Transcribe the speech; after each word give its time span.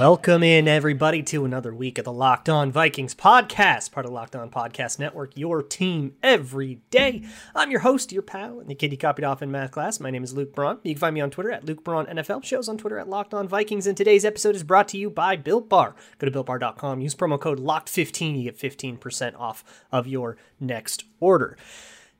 Welcome 0.00 0.42
in, 0.42 0.66
everybody, 0.66 1.22
to 1.24 1.44
another 1.44 1.74
week 1.74 1.98
of 1.98 2.06
the 2.06 2.12
Locked 2.12 2.48
On 2.48 2.72
Vikings 2.72 3.14
podcast, 3.14 3.92
part 3.92 4.06
of 4.06 4.12
Locked 4.12 4.34
On 4.34 4.48
Podcast 4.48 4.98
Network, 4.98 5.36
your 5.36 5.62
team 5.62 6.14
every 6.22 6.80
day. 6.88 7.22
I'm 7.54 7.70
your 7.70 7.80
host, 7.80 8.10
your 8.10 8.22
pal, 8.22 8.60
and 8.60 8.70
the 8.70 8.74
kid 8.74 8.92
you 8.92 8.96
copied 8.96 9.26
off 9.26 9.42
in 9.42 9.50
math 9.50 9.72
class. 9.72 10.00
My 10.00 10.10
name 10.10 10.24
is 10.24 10.32
Luke 10.32 10.54
Braun. 10.54 10.78
You 10.84 10.94
can 10.94 11.00
find 11.00 11.14
me 11.14 11.20
on 11.20 11.28
Twitter 11.28 11.52
at 11.52 11.66
Luke 11.66 11.84
Braun 11.84 12.06
NFL, 12.06 12.42
shows 12.44 12.66
on 12.66 12.78
Twitter 12.78 12.98
at 12.98 13.10
Locked 13.10 13.34
On 13.34 13.46
Vikings, 13.46 13.86
and 13.86 13.94
today's 13.94 14.24
episode 14.24 14.54
is 14.54 14.62
brought 14.62 14.88
to 14.88 14.96
you 14.96 15.10
by 15.10 15.36
Built 15.36 15.68
Bar. 15.68 15.94
Go 16.16 16.26
to 16.26 16.32
BuiltBar.com, 16.32 17.02
use 17.02 17.14
promo 17.14 17.38
code 17.38 17.60
LOCKED15, 17.60 18.38
you 18.38 18.44
get 18.44 18.56
15% 18.56 19.38
off 19.38 19.62
of 19.92 20.06
your 20.06 20.38
next 20.58 21.04
order. 21.20 21.58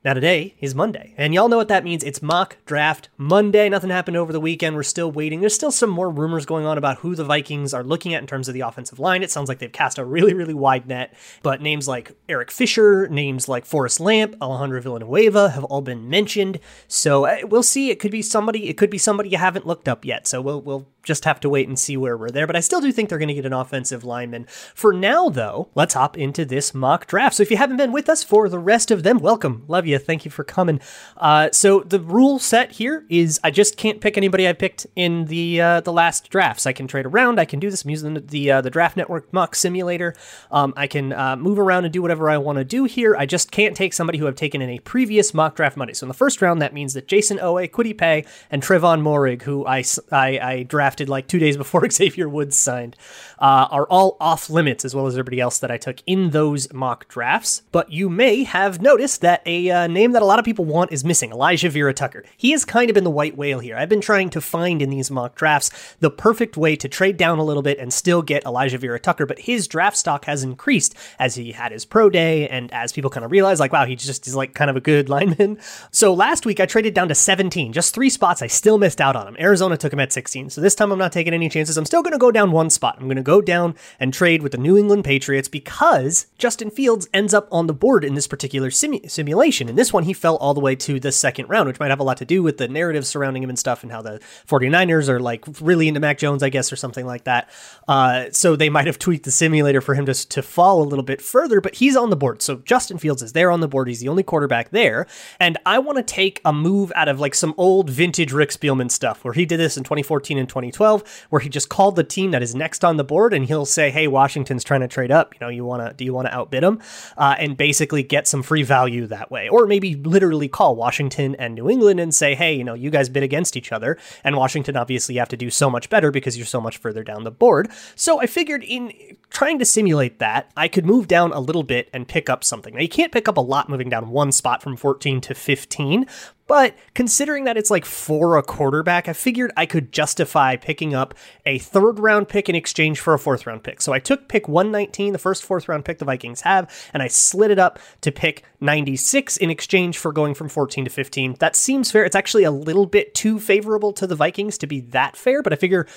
Now, 0.03 0.15
today 0.15 0.55
is 0.59 0.73
Monday, 0.73 1.13
and 1.15 1.31
y'all 1.31 1.47
know 1.47 1.57
what 1.57 1.67
that 1.67 1.83
means. 1.83 2.03
It's 2.03 2.23
mock 2.23 2.57
draft 2.65 3.09
Monday. 3.17 3.69
Nothing 3.69 3.91
happened 3.91 4.17
over 4.17 4.33
the 4.33 4.39
weekend. 4.39 4.75
We're 4.75 4.81
still 4.81 5.11
waiting. 5.11 5.41
There's 5.41 5.53
still 5.53 5.69
some 5.69 5.91
more 5.91 6.09
rumors 6.09 6.47
going 6.47 6.65
on 6.65 6.79
about 6.79 6.97
who 6.97 7.13
the 7.13 7.23
Vikings 7.23 7.71
are 7.71 7.83
looking 7.83 8.15
at 8.15 8.21
in 8.21 8.25
terms 8.25 8.47
of 8.47 8.55
the 8.55 8.61
offensive 8.61 8.97
line. 8.97 9.21
It 9.21 9.29
sounds 9.29 9.47
like 9.47 9.59
they've 9.59 9.71
cast 9.71 9.99
a 9.99 10.03
really, 10.03 10.33
really 10.33 10.55
wide 10.55 10.87
net, 10.87 11.13
but 11.43 11.61
names 11.61 11.87
like 11.87 12.13
Eric 12.27 12.49
Fisher, 12.49 13.07
names 13.09 13.47
like 13.47 13.63
Forrest 13.63 13.99
Lamp, 13.99 14.35
Alejandro 14.41 14.81
Villanueva 14.81 15.51
have 15.51 15.65
all 15.65 15.81
been 15.81 16.09
mentioned. 16.09 16.59
So 16.87 17.25
uh, 17.25 17.37
we'll 17.43 17.61
see. 17.61 17.91
It 17.91 17.99
could 17.99 18.09
be 18.09 18.23
somebody. 18.23 18.69
It 18.69 18.77
could 18.77 18.89
be 18.89 18.97
somebody 18.97 19.29
you 19.29 19.37
haven't 19.37 19.67
looked 19.67 19.87
up 19.87 20.03
yet. 20.03 20.25
So 20.25 20.41
we'll 20.41 20.61
we'll 20.61 20.87
just 21.03 21.25
have 21.25 21.39
to 21.41 21.49
wait 21.49 21.67
and 21.67 21.77
see 21.77 21.97
where 21.97 22.17
we're 22.17 22.29
there. 22.29 22.47
But 22.47 22.55
I 22.55 22.59
still 22.59 22.81
do 22.81 22.91
think 22.91 23.09
they're 23.09 23.17
going 23.17 23.27
to 23.27 23.33
get 23.33 23.45
an 23.45 23.53
offensive 23.53 24.03
lineman. 24.03 24.45
For 24.75 24.93
now, 24.93 25.29
though, 25.29 25.69
let's 25.75 25.93
hop 25.93 26.17
into 26.17 26.45
this 26.45 26.73
mock 26.73 27.07
draft. 27.07 27.35
So 27.35 27.43
if 27.43 27.51
you 27.51 27.57
haven't 27.57 27.77
been 27.77 27.91
with 27.91 28.09
us 28.09 28.23
for 28.23 28.49
the 28.49 28.59
rest 28.59 28.91
of 28.91 29.03
them, 29.03 29.19
welcome. 29.19 29.63
Love 29.67 29.87
you. 29.87 29.97
Thank 29.97 30.25
you 30.25 30.31
for 30.31 30.43
coming. 30.43 30.79
Uh, 31.17 31.49
so 31.51 31.81
the 31.81 31.99
rule 31.99 32.39
set 32.39 32.73
here 32.73 33.05
is 33.09 33.39
I 33.43 33.51
just 33.51 33.77
can't 33.77 34.01
pick 34.01 34.17
anybody 34.17 34.47
I 34.47 34.53
picked 34.53 34.87
in 34.95 35.25
the 35.25 35.61
uh, 35.61 35.81
the 35.81 35.93
last 35.93 36.29
drafts. 36.29 36.65
I 36.65 36.73
can 36.73 36.87
trade 36.87 37.05
around. 37.05 37.39
I 37.39 37.45
can 37.45 37.59
do 37.59 37.69
this. 37.69 37.83
I'm 37.83 37.89
using 37.89 38.13
the 38.13 38.21
the, 38.21 38.51
uh, 38.51 38.61
the 38.61 38.69
Draft 38.69 38.97
Network 38.97 39.31
mock 39.33 39.55
simulator. 39.55 40.15
Um, 40.51 40.73
I 40.77 40.87
can 40.87 41.13
uh, 41.13 41.35
move 41.35 41.59
around 41.59 41.85
and 41.85 41.93
do 41.93 42.01
whatever 42.01 42.29
I 42.29 42.37
want 42.37 42.57
to 42.57 42.63
do 42.63 42.85
here. 42.85 43.15
I 43.15 43.25
just 43.25 43.51
can't 43.51 43.75
take 43.75 43.93
somebody 43.93 44.17
who 44.17 44.27
I've 44.27 44.35
taken 44.35 44.61
in 44.61 44.69
a 44.69 44.79
previous 44.79 45.33
mock 45.33 45.55
draft 45.55 45.77
Monday. 45.77 45.93
So 45.93 46.05
in 46.05 46.07
the 46.07 46.13
first 46.13 46.41
round, 46.41 46.61
that 46.61 46.73
means 46.73 46.93
that 46.93 47.07
Jayson 47.07 47.39
Oweh, 47.39 47.69
Kwity 47.69 47.97
Paye, 47.97 48.25
and 48.49 48.61
Trevon 48.61 49.01
Moehrig, 49.01 49.41
who 49.43 49.65
I, 49.65 49.83
I, 50.11 50.39
I 50.39 50.63
drafted 50.91 51.07
like 51.07 51.25
two 51.27 51.39
days 51.39 51.55
before 51.55 51.89
Xavier 51.91 52.27
Woods 52.27 52.57
signed, 52.57 52.97
uh, 53.39 53.67
are 53.71 53.85
all 53.85 54.17
off 54.19 54.49
limits, 54.49 54.83
as 54.83 54.93
well 54.93 55.07
as 55.07 55.13
everybody 55.13 55.39
else 55.39 55.57
that 55.59 55.71
I 55.71 55.77
took 55.77 55.99
in 56.05 56.31
those 56.31 56.71
mock 56.73 57.07
drafts. 57.07 57.63
But 57.71 57.91
you 57.93 58.09
may 58.09 58.43
have 58.43 58.81
noticed 58.81 59.21
that 59.21 59.41
a 59.45 59.69
uh, 59.71 59.87
name 59.87 60.11
that 60.11 60.21
a 60.21 60.25
lot 60.25 60.37
of 60.37 60.43
people 60.43 60.65
want 60.65 60.91
is 60.91 61.05
missing 61.05 61.31
Alijah 61.31 61.69
Vera-Tucker. 61.69 62.25
He 62.35 62.51
has 62.51 62.65
kind 62.65 62.89
of 62.89 62.93
been 62.93 63.05
the 63.05 63.09
white 63.09 63.37
whale 63.37 63.59
here. 63.59 63.77
I've 63.77 63.87
been 63.87 64.01
trying 64.01 64.29
to 64.31 64.41
find 64.41 64.81
in 64.81 64.89
these 64.89 65.09
mock 65.09 65.35
drafts 65.35 65.95
the 66.01 66.11
perfect 66.11 66.57
way 66.57 66.75
to 66.75 66.89
trade 66.89 67.15
down 67.15 67.39
a 67.39 67.43
little 67.43 67.63
bit 67.63 67.79
and 67.79 67.93
still 67.93 68.21
get 68.21 68.43
Alijah 68.43 68.79
Vera-Tucker, 68.79 69.25
but 69.25 69.39
his 69.39 69.69
draft 69.69 69.95
stock 69.95 70.25
has 70.25 70.43
increased 70.43 70.93
as 71.17 71.35
he 71.35 71.53
had 71.53 71.71
his 71.71 71.85
pro 71.85 72.09
day 72.09 72.49
and 72.49 72.69
as 72.73 72.91
people 72.91 73.09
kind 73.09 73.23
of 73.23 73.31
realize, 73.31 73.61
like, 73.61 73.71
wow, 73.71 73.85
he 73.85 73.95
just 73.95 74.27
is 74.27 74.35
like 74.35 74.53
kind 74.53 74.69
of 74.69 74.75
a 74.75 74.81
good 74.81 75.07
lineman. 75.15 75.57
So 75.91 76.13
last 76.13 76.45
week 76.45 76.59
I 76.59 76.65
traded 76.65 76.93
down 76.93 77.07
to 77.07 77.15
17, 77.15 77.71
just 77.71 77.95
three 77.95 78.09
spots. 78.09 78.41
I 78.41 78.47
still 78.47 78.77
missed 78.77 78.99
out 78.99 79.15
on 79.15 79.25
him. 79.25 79.37
Arizona 79.39 79.77
took 79.77 79.93
him 79.93 79.99
at 80.01 80.11
16. 80.11 80.49
So 80.49 80.59
this 80.59 80.75
time 80.81 80.91
I'm 80.91 80.99
not 80.99 81.11
taking 81.11 81.33
any 81.33 81.47
chances. 81.47 81.77
I'm 81.77 81.85
still 81.85 82.01
going 82.01 82.13
to 82.13 82.17
go 82.17 82.31
down 82.31 82.51
one 82.51 82.69
spot. 82.69 82.97
I'm 82.99 83.05
going 83.05 83.17
to 83.17 83.23
go 83.23 83.41
down 83.41 83.75
and 83.99 84.13
trade 84.13 84.41
with 84.41 84.51
the 84.51 84.57
New 84.57 84.77
England 84.77 85.05
Patriots 85.05 85.47
because 85.47 86.27
Justin 86.37 86.71
Fields 86.71 87.07
ends 87.13 87.33
up 87.33 87.47
on 87.51 87.67
the 87.67 87.73
board 87.73 88.03
in 88.03 88.15
this 88.15 88.27
particular 88.27 88.69
simu- 88.69 89.09
simulation. 89.09 89.69
In 89.69 89.75
this 89.75 89.93
one, 89.93 90.03
he 90.03 90.13
fell 90.13 90.37
all 90.37 90.53
the 90.53 90.59
way 90.59 90.75
to 90.77 90.99
the 90.99 91.11
second 91.11 91.47
round, 91.49 91.67
which 91.67 91.79
might 91.79 91.89
have 91.89 91.99
a 91.99 92.03
lot 92.03 92.17
to 92.17 92.25
do 92.25 92.41
with 92.41 92.57
the 92.57 92.67
narrative 92.67 93.05
surrounding 93.05 93.43
him 93.43 93.49
and 93.49 93.59
stuff 93.59 93.83
and 93.83 93.91
how 93.91 94.01
the 94.01 94.19
49ers 94.47 95.07
are 95.07 95.19
like 95.19 95.45
really 95.61 95.87
into 95.87 95.99
Mac 95.99 96.17
Jones, 96.17 96.41
I 96.41 96.49
guess, 96.49 96.71
or 96.71 96.75
something 96.75 97.05
like 97.05 97.25
that. 97.25 97.49
Uh, 97.87 98.25
so 98.31 98.55
they 98.55 98.69
might 98.69 98.87
have 98.87 98.97
tweaked 98.97 99.25
the 99.25 99.31
simulator 99.31 99.81
for 99.81 99.93
him 99.93 100.05
to, 100.07 100.13
to 100.29 100.41
fall 100.41 100.81
a 100.81 100.85
little 100.85 101.03
bit 101.03 101.21
further, 101.21 101.61
but 101.61 101.75
he's 101.75 101.95
on 101.95 102.09
the 102.09 102.15
board. 102.15 102.41
So 102.41 102.57
Justin 102.57 102.97
Fields 102.97 103.21
is 103.21 103.33
there 103.33 103.51
on 103.51 103.59
the 103.59 103.67
board. 103.67 103.87
He's 103.87 103.99
the 103.99 104.09
only 104.09 104.23
quarterback 104.23 104.71
there. 104.71 105.05
And 105.39 105.57
I 105.65 105.79
want 105.79 105.97
to 105.97 106.03
take 106.03 106.41
a 106.43 106.51
move 106.51 106.91
out 106.95 107.07
of 107.07 107.19
like 107.19 107.35
some 107.35 107.53
old 107.57 107.89
vintage 107.89 108.33
Rick 108.33 108.49
Spielman 108.49 108.89
stuff 108.89 109.23
where 109.23 109.33
he 109.33 109.45
did 109.45 109.59
this 109.59 109.77
in 109.77 109.83
2014 109.83 110.39
and 110.39 110.49
2012, 110.71 111.27
where 111.29 111.39
he 111.39 111.49
just 111.49 111.69
called 111.69 111.95
the 111.95 112.03
team 112.03 112.31
that 112.31 112.41
is 112.41 112.55
next 112.55 112.83
on 112.83 112.97
the 112.97 113.03
board 113.03 113.33
and 113.33 113.45
he'll 113.45 113.65
say, 113.65 113.91
Hey, 113.91 114.07
Washington's 114.07 114.63
trying 114.63 114.81
to 114.81 114.87
trade 114.87 115.11
up. 115.11 115.33
You 115.33 115.39
know, 115.41 115.49
you 115.49 115.65
want 115.65 115.87
to, 115.87 115.93
do 115.93 116.03
you 116.03 116.13
want 116.13 116.27
to 116.27 116.33
outbid 116.33 116.63
them? 116.63 116.79
Uh, 117.17 117.35
and 117.37 117.57
basically 117.57 118.03
get 118.03 118.27
some 118.27 118.43
free 118.43 118.63
value 118.63 119.07
that 119.07 119.31
way. 119.31 119.49
Or 119.49 119.67
maybe 119.67 119.95
literally 119.95 120.47
call 120.47 120.75
Washington 120.75 121.35
and 121.35 121.55
New 121.55 121.69
England 121.69 121.99
and 121.99 122.13
say, 122.13 122.35
Hey, 122.35 122.53
you 122.53 122.63
know, 122.63 122.73
you 122.73 122.89
guys 122.89 123.09
bid 123.09 123.23
against 123.23 123.55
each 123.55 123.71
other. 123.71 123.97
And 124.23 124.35
Washington, 124.35 124.77
obviously, 124.77 125.15
have 125.15 125.29
to 125.29 125.37
do 125.37 125.49
so 125.49 125.69
much 125.69 125.89
better 125.89 126.11
because 126.11 126.37
you're 126.37 126.45
so 126.45 126.61
much 126.61 126.77
further 126.77 127.03
down 127.03 127.23
the 127.23 127.31
board. 127.31 127.69
So 127.95 128.19
I 128.19 128.27
figured 128.27 128.63
in 128.63 128.91
trying 129.29 129.59
to 129.59 129.65
simulate 129.65 130.19
that, 130.19 130.51
I 130.55 130.67
could 130.67 130.85
move 130.85 131.07
down 131.07 131.31
a 131.31 131.39
little 131.39 131.63
bit 131.63 131.89
and 131.93 132.07
pick 132.07 132.29
up 132.29 132.43
something. 132.43 132.75
Now, 132.75 132.81
you 132.81 132.89
can't 132.89 133.11
pick 133.11 133.27
up 133.27 133.37
a 133.37 133.41
lot 133.41 133.69
moving 133.69 133.89
down 133.89 134.09
one 134.09 134.31
spot 134.31 134.61
from 134.61 134.75
14 134.75 135.21
to 135.21 135.33
15, 135.33 136.05
but 136.51 136.75
considering 136.95 137.45
that 137.45 137.55
it's 137.55 137.71
like 137.71 137.85
for 137.85 138.35
a 138.35 138.43
quarterback, 138.43 139.07
I 139.07 139.13
figured 139.13 139.53
I 139.55 139.65
could 139.65 139.93
justify 139.93 140.57
picking 140.57 140.93
up 140.93 141.13
a 141.45 141.59
third 141.59 141.97
round 141.97 142.27
pick 142.27 142.49
in 142.49 142.55
exchange 142.55 142.99
for 142.99 143.13
a 143.13 143.19
fourth 143.19 143.47
round 143.47 143.63
pick. 143.63 143.81
So 143.81 143.93
I 143.93 143.99
took 143.99 144.27
pick 144.27 144.49
119, 144.49 145.13
the 145.13 145.17
first 145.17 145.45
fourth 145.45 145.69
round 145.69 145.85
pick 145.85 145.99
the 145.99 146.03
Vikings 146.03 146.41
have, 146.41 146.69
and 146.93 147.01
I 147.01 147.07
slid 147.07 147.51
it 147.51 147.57
up 147.57 147.79
to 148.01 148.11
pick 148.11 148.43
96 148.59 149.37
in 149.37 149.49
exchange 149.49 149.97
for 149.97 150.11
going 150.11 150.33
from 150.33 150.49
14 150.49 150.83
to 150.83 150.91
15. 150.91 151.37
That 151.39 151.55
seems 151.55 151.89
fair. 151.89 152.03
It's 152.03 152.17
actually 152.17 152.43
a 152.43 152.51
little 152.51 152.85
bit 152.85 153.15
too 153.15 153.39
favorable 153.39 153.93
to 153.93 154.05
the 154.05 154.15
Vikings 154.15 154.57
to 154.57 154.67
be 154.67 154.81
that 154.81 155.15
fair, 155.15 155.41
but 155.41 155.53
I 155.53 155.55
figure 155.55 155.87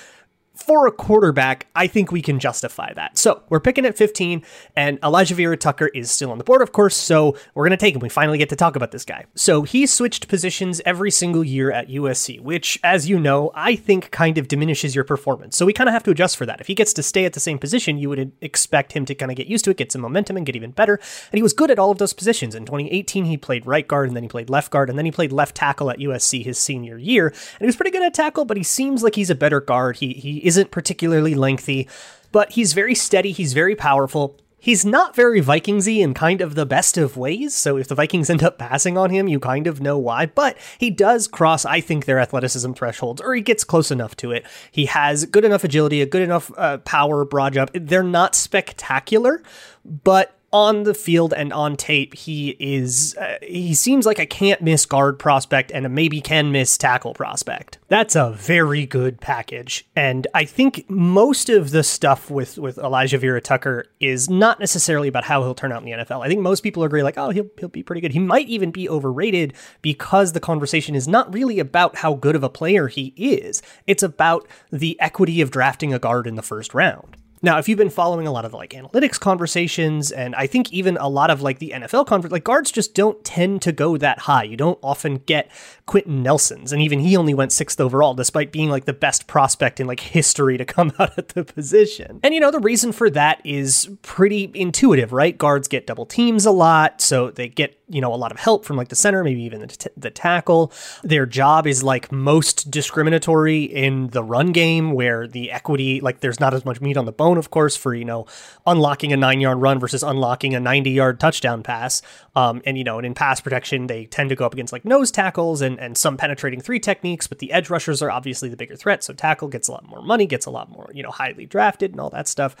for 0.55 0.87
a 0.87 0.91
quarterback, 0.91 1.67
I 1.75 1.87
think 1.87 2.11
we 2.11 2.21
can 2.21 2.39
justify 2.39 2.93
that. 2.93 3.17
So 3.17 3.43
we're 3.49 3.59
picking 3.59 3.85
at 3.85 3.97
15, 3.97 4.43
and 4.75 4.99
Alijah 5.01 5.33
Vera-Tucker 5.33 5.87
is 5.87 6.09
still 6.09 6.31
on 6.31 6.37
the 6.37 6.43
board, 6.43 6.61
of 6.61 6.71
course. 6.71 6.95
So 6.95 7.37
we're 7.53 7.63
going 7.63 7.77
to 7.77 7.77
take 7.77 7.95
him. 7.95 8.01
We 8.01 8.09
finally 8.09 8.37
get 8.37 8.49
to 8.49 8.55
talk 8.55 8.75
about 8.75 8.91
this 8.91 9.05
guy. 9.05 9.25
So 9.35 9.63
he 9.63 9.85
switched 9.85 10.27
positions 10.27 10.81
every 10.85 11.11
single 11.11 11.43
year 11.43 11.71
at 11.71 11.89
USC, 11.89 12.39
which, 12.39 12.79
as 12.83 13.07
you 13.09 13.19
know, 13.19 13.51
I 13.53 13.75
think 13.75 14.11
kind 14.11 14.37
of 14.37 14.47
diminishes 14.47 14.95
your 14.95 15.03
performance. 15.03 15.57
So 15.57 15.65
we 15.65 15.73
kind 15.73 15.89
of 15.89 15.93
have 15.93 16.03
to 16.03 16.11
adjust 16.11 16.37
for 16.37 16.45
that. 16.45 16.61
If 16.61 16.67
he 16.67 16.75
gets 16.75 16.93
to 16.93 17.03
stay 17.03 17.25
at 17.25 17.33
the 17.33 17.39
same 17.39 17.59
position, 17.59 17.97
you 17.97 18.09
would 18.09 18.31
expect 18.41 18.93
him 18.93 19.05
to 19.05 19.15
kind 19.15 19.31
of 19.31 19.37
get 19.37 19.47
used 19.47 19.65
to 19.65 19.71
it, 19.71 19.77
get 19.77 19.91
some 19.91 20.01
momentum, 20.01 20.37
and 20.37 20.45
get 20.45 20.55
even 20.55 20.71
better. 20.71 20.95
And 21.31 21.37
he 21.37 21.43
was 21.43 21.53
good 21.53 21.71
at 21.71 21.79
all 21.79 21.91
of 21.91 21.97
those 21.97 22.13
positions. 22.13 22.55
In 22.55 22.65
2018, 22.65 23.25
he 23.25 23.37
played 23.37 23.65
right 23.65 23.87
guard, 23.87 24.07
and 24.07 24.15
then 24.15 24.23
he 24.23 24.29
played 24.29 24.49
left 24.49 24.71
guard, 24.71 24.89
and 24.89 24.97
then 24.97 25.05
he 25.05 25.11
played 25.11 25.31
left 25.31 25.55
tackle 25.55 25.89
at 25.89 25.99
USC 25.99 26.43
his 26.43 26.57
senior 26.57 26.97
year. 26.97 27.27
And 27.27 27.59
he 27.59 27.65
was 27.65 27.75
pretty 27.75 27.91
good 27.91 28.03
at 28.03 28.13
tackle, 28.13 28.45
but 28.45 28.57
he 28.57 28.63
seems 28.63 29.03
like 29.03 29.15
he's 29.15 29.29
a 29.29 29.35
better 29.35 29.59
guard. 29.59 29.97
He 29.97 30.13
he 30.13 30.44
isn't 30.45 30.71
particularly 30.71 31.35
lengthy, 31.35 31.87
but 32.31 32.51
he's 32.51 32.73
very 32.73 32.95
steady, 32.95 33.31
he's 33.31 33.53
very 33.53 33.75
powerful. 33.75 34.37
He's 34.57 34.83
not 34.83 35.15
very 35.15 35.41
Vikingsy 35.41 35.99
in 35.99 36.15
kind 36.15 36.41
of 36.41 36.55
the 36.55 36.65
best 36.65 36.97
of 36.97 37.17
ways, 37.17 37.53
so 37.53 37.77
if 37.77 37.87
the 37.87 37.93
Vikings 37.93 38.29
end 38.31 38.41
up 38.41 38.57
passing 38.57 38.97
on 38.97 39.11
him, 39.11 39.27
you 39.27 39.39
kind 39.39 39.67
of 39.67 39.79
know 39.79 39.97
why, 39.97 40.25
but 40.25 40.57
he 40.79 40.89
does 40.89 41.27
cross, 41.27 41.65
I 41.65 41.81
think, 41.81 42.05
their 42.05 42.19
athleticism 42.19 42.73
thresholds, 42.73 43.21
or 43.21 43.35
he 43.35 43.41
gets 43.41 43.63
close 43.63 43.91
enough 43.91 44.15
to 44.17 44.31
it. 44.31 44.43
He 44.71 44.85
has 44.87 45.25
good 45.25 45.45
enough 45.45 45.63
agility, 45.63 46.01
a 46.01 46.07
good 46.07 46.23
enough 46.23 46.51
uh, 46.57 46.79
power, 46.79 47.25
broad 47.25 47.53
jump. 47.53 47.71
They're 47.73 48.01
not 48.01 48.33
spectacular, 48.33 49.43
but 49.83 50.35
on 50.55 50.83
the 50.83 50.93
field 50.93 51.33
and 51.33 51.51
on 51.51 51.75
tape, 51.75 52.13
he 52.13 52.55
is 52.61 53.13
uh, 53.17 53.35
he 53.41 53.73
seems 53.73 54.05
like 54.05 54.19
a 54.19 54.25
can't 54.25 54.61
miss 54.61 54.85
guard 54.85 55.19
prospect 55.19 55.69
and 55.69 55.85
a 55.85 55.89
maybe 55.89 56.21
can 56.21 56.49
miss 56.49 56.77
tackle 56.77 57.13
prospect. 57.13 57.77
That's 57.89 58.15
a 58.15 58.31
very 58.31 58.85
good 58.85 59.19
package, 59.19 59.85
and 59.97 60.27
I 60.33 60.45
think 60.45 60.89
most 60.89 61.49
of 61.49 61.71
the 61.71 61.83
stuff 61.83 62.31
with 62.31 62.57
with 62.57 62.77
Alijah 62.77 63.19
Vera-Tucker 63.19 63.87
is 63.99 64.29
not 64.29 64.61
necessarily 64.61 65.09
about 65.09 65.25
how 65.25 65.43
he'll 65.43 65.55
turn 65.55 65.73
out 65.73 65.83
in 65.83 65.85
the 65.85 66.05
NFL. 66.05 66.23
I 66.23 66.29
think 66.29 66.39
most 66.39 66.61
people 66.61 66.83
agree 66.83 67.03
like, 67.03 67.17
oh, 67.17 67.31
he'll 67.31 67.49
he'll 67.59 67.67
be 67.67 67.83
pretty 67.83 67.99
good. 67.99 68.13
He 68.13 68.19
might 68.19 68.47
even 68.47 68.71
be 68.71 68.87
overrated 68.87 69.55
because 69.81 70.31
the 70.31 70.39
conversation 70.39 70.95
is 70.95 71.05
not 71.05 71.33
really 71.33 71.59
about 71.59 71.97
how 71.97 72.13
good 72.13 72.37
of 72.37 72.43
a 72.43 72.49
player 72.49 72.87
he 72.87 73.13
is. 73.17 73.61
It's 73.87 74.03
about 74.03 74.47
the 74.71 74.97
equity 75.01 75.41
of 75.41 75.51
drafting 75.51 75.93
a 75.93 75.99
guard 75.99 76.27
in 76.27 76.35
the 76.35 76.41
first 76.41 76.73
round. 76.73 77.17
Now, 77.45 77.59
if 77.59 77.69
you've 77.69 77.77
been 77.77 77.91
following 77.91 78.25
a 78.25 78.31
lot 78.31 78.43
of 78.43 78.55
like 78.55 78.71
analytics 78.71 79.19
conversations, 79.19 80.11
and 80.11 80.33
I 80.33 80.47
think 80.47 80.73
even 80.73 80.97
a 80.97 81.07
lot 81.07 81.29
of 81.29 81.43
like 81.43 81.59
the 81.59 81.73
NFL 81.75 82.07
conference, 82.07 82.31
like 82.31 82.43
guards 82.43 82.71
just 82.71 82.95
don't 82.95 83.23
tend 83.23 83.61
to 83.61 83.71
go 83.71 83.97
that 83.97 84.17
high. 84.17 84.41
You 84.41 84.57
don't 84.57 84.79
often 84.81 85.17
get 85.17 85.51
Quenton 85.85 86.23
Nelson's, 86.23 86.73
and 86.73 86.81
even 86.81 86.97
he 86.97 87.15
only 87.15 87.35
went 87.35 87.51
sixth 87.51 87.79
overall, 87.79 88.15
despite 88.15 88.51
being 88.51 88.69
like 88.69 88.85
the 88.85 88.93
best 88.93 89.27
prospect 89.27 89.79
in 89.79 89.85
like 89.85 89.99
history 89.99 90.57
to 90.57 90.65
come 90.65 90.91
out 90.99 91.15
at 91.19 91.27
the 91.29 91.43
position. 91.43 92.19
And 92.23 92.33
you 92.33 92.39
know, 92.39 92.49
the 92.49 92.59
reason 92.59 92.91
for 92.91 93.11
that 93.11 93.41
is 93.45 93.91
pretty 94.01 94.49
intuitive, 94.55 95.13
right? 95.13 95.37
Guards 95.37 95.67
get 95.67 95.85
double 95.85 96.07
teams 96.07 96.47
a 96.47 96.51
lot, 96.51 96.99
so 96.99 97.29
they 97.29 97.47
get 97.47 97.79
you 97.87 98.01
know 98.01 98.11
a 98.11 98.17
lot 98.17 98.31
of 98.31 98.39
help 98.39 98.65
from 98.65 98.75
like 98.75 98.87
the 98.87 98.95
center, 98.95 99.23
maybe 99.23 99.43
even 99.43 99.59
the, 99.59 99.67
t- 99.67 99.89
the 99.95 100.09
tackle. 100.09 100.73
Their 101.03 101.27
job 101.27 101.67
is 101.67 101.83
like 101.83 102.11
most 102.11 102.71
discriminatory 102.71 103.65
in 103.65 104.07
the 104.07 104.23
run 104.23 104.51
game, 104.51 104.93
where 104.93 105.27
the 105.27 105.51
equity 105.51 106.01
like 106.01 106.21
there's 106.21 106.39
not 106.39 106.55
as 106.55 106.65
much 106.65 106.81
meat 106.81 106.97
on 106.97 107.05
the 107.05 107.11
bone, 107.11 107.34
of 107.37 107.49
course, 107.49 107.75
for 107.75 107.93
you 107.93 108.05
know 108.05 108.25
unlocking 108.65 109.13
a 109.13 109.17
nine 109.17 109.41
yard 109.41 109.59
run 109.59 109.79
versus 109.79 110.03
unlocking 110.03 110.55
a 110.55 110.59
90 110.59 110.91
yard 110.91 111.19
touchdown 111.19 111.63
pass. 111.63 112.01
Um, 112.35 112.61
and 112.65 112.77
you 112.77 112.83
know, 112.83 112.97
and 112.97 113.05
in 113.05 113.13
pass 113.13 113.41
protection, 113.41 113.87
they 113.87 114.05
tend 114.05 114.29
to 114.29 114.35
go 114.35 114.45
up 114.45 114.53
against 114.53 114.73
like 114.73 114.85
nose 114.85 115.11
tackles 115.11 115.61
and 115.61 115.79
and 115.79 115.97
some 115.97 116.17
penetrating 116.17 116.61
three 116.61 116.79
techniques, 116.79 117.27
but 117.27 117.39
the 117.39 117.51
edge 117.51 117.69
rushers 117.69 118.01
are 118.01 118.11
obviously 118.11 118.49
the 118.49 118.57
bigger 118.57 118.75
threat. 118.75 119.03
So 119.03 119.13
tackle 119.13 119.47
gets 119.47 119.67
a 119.67 119.71
lot 119.71 119.87
more 119.87 120.01
money, 120.01 120.25
gets 120.25 120.45
a 120.45 120.51
lot 120.51 120.69
more 120.69 120.89
you 120.93 121.03
know 121.03 121.11
highly 121.11 121.45
drafted 121.45 121.91
and 121.91 121.99
all 121.99 122.09
that 122.11 122.27
stuff. 122.27 122.55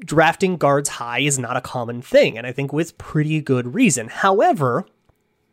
Drafting 0.00 0.56
guards 0.56 0.88
high 0.88 1.20
is 1.20 1.38
not 1.38 1.56
a 1.56 1.60
common 1.60 2.02
thing, 2.02 2.36
and 2.38 2.46
I 2.46 2.52
think 2.52 2.72
with 2.72 2.98
pretty 2.98 3.40
good 3.40 3.74
reason. 3.74 4.08
However, 4.08 4.86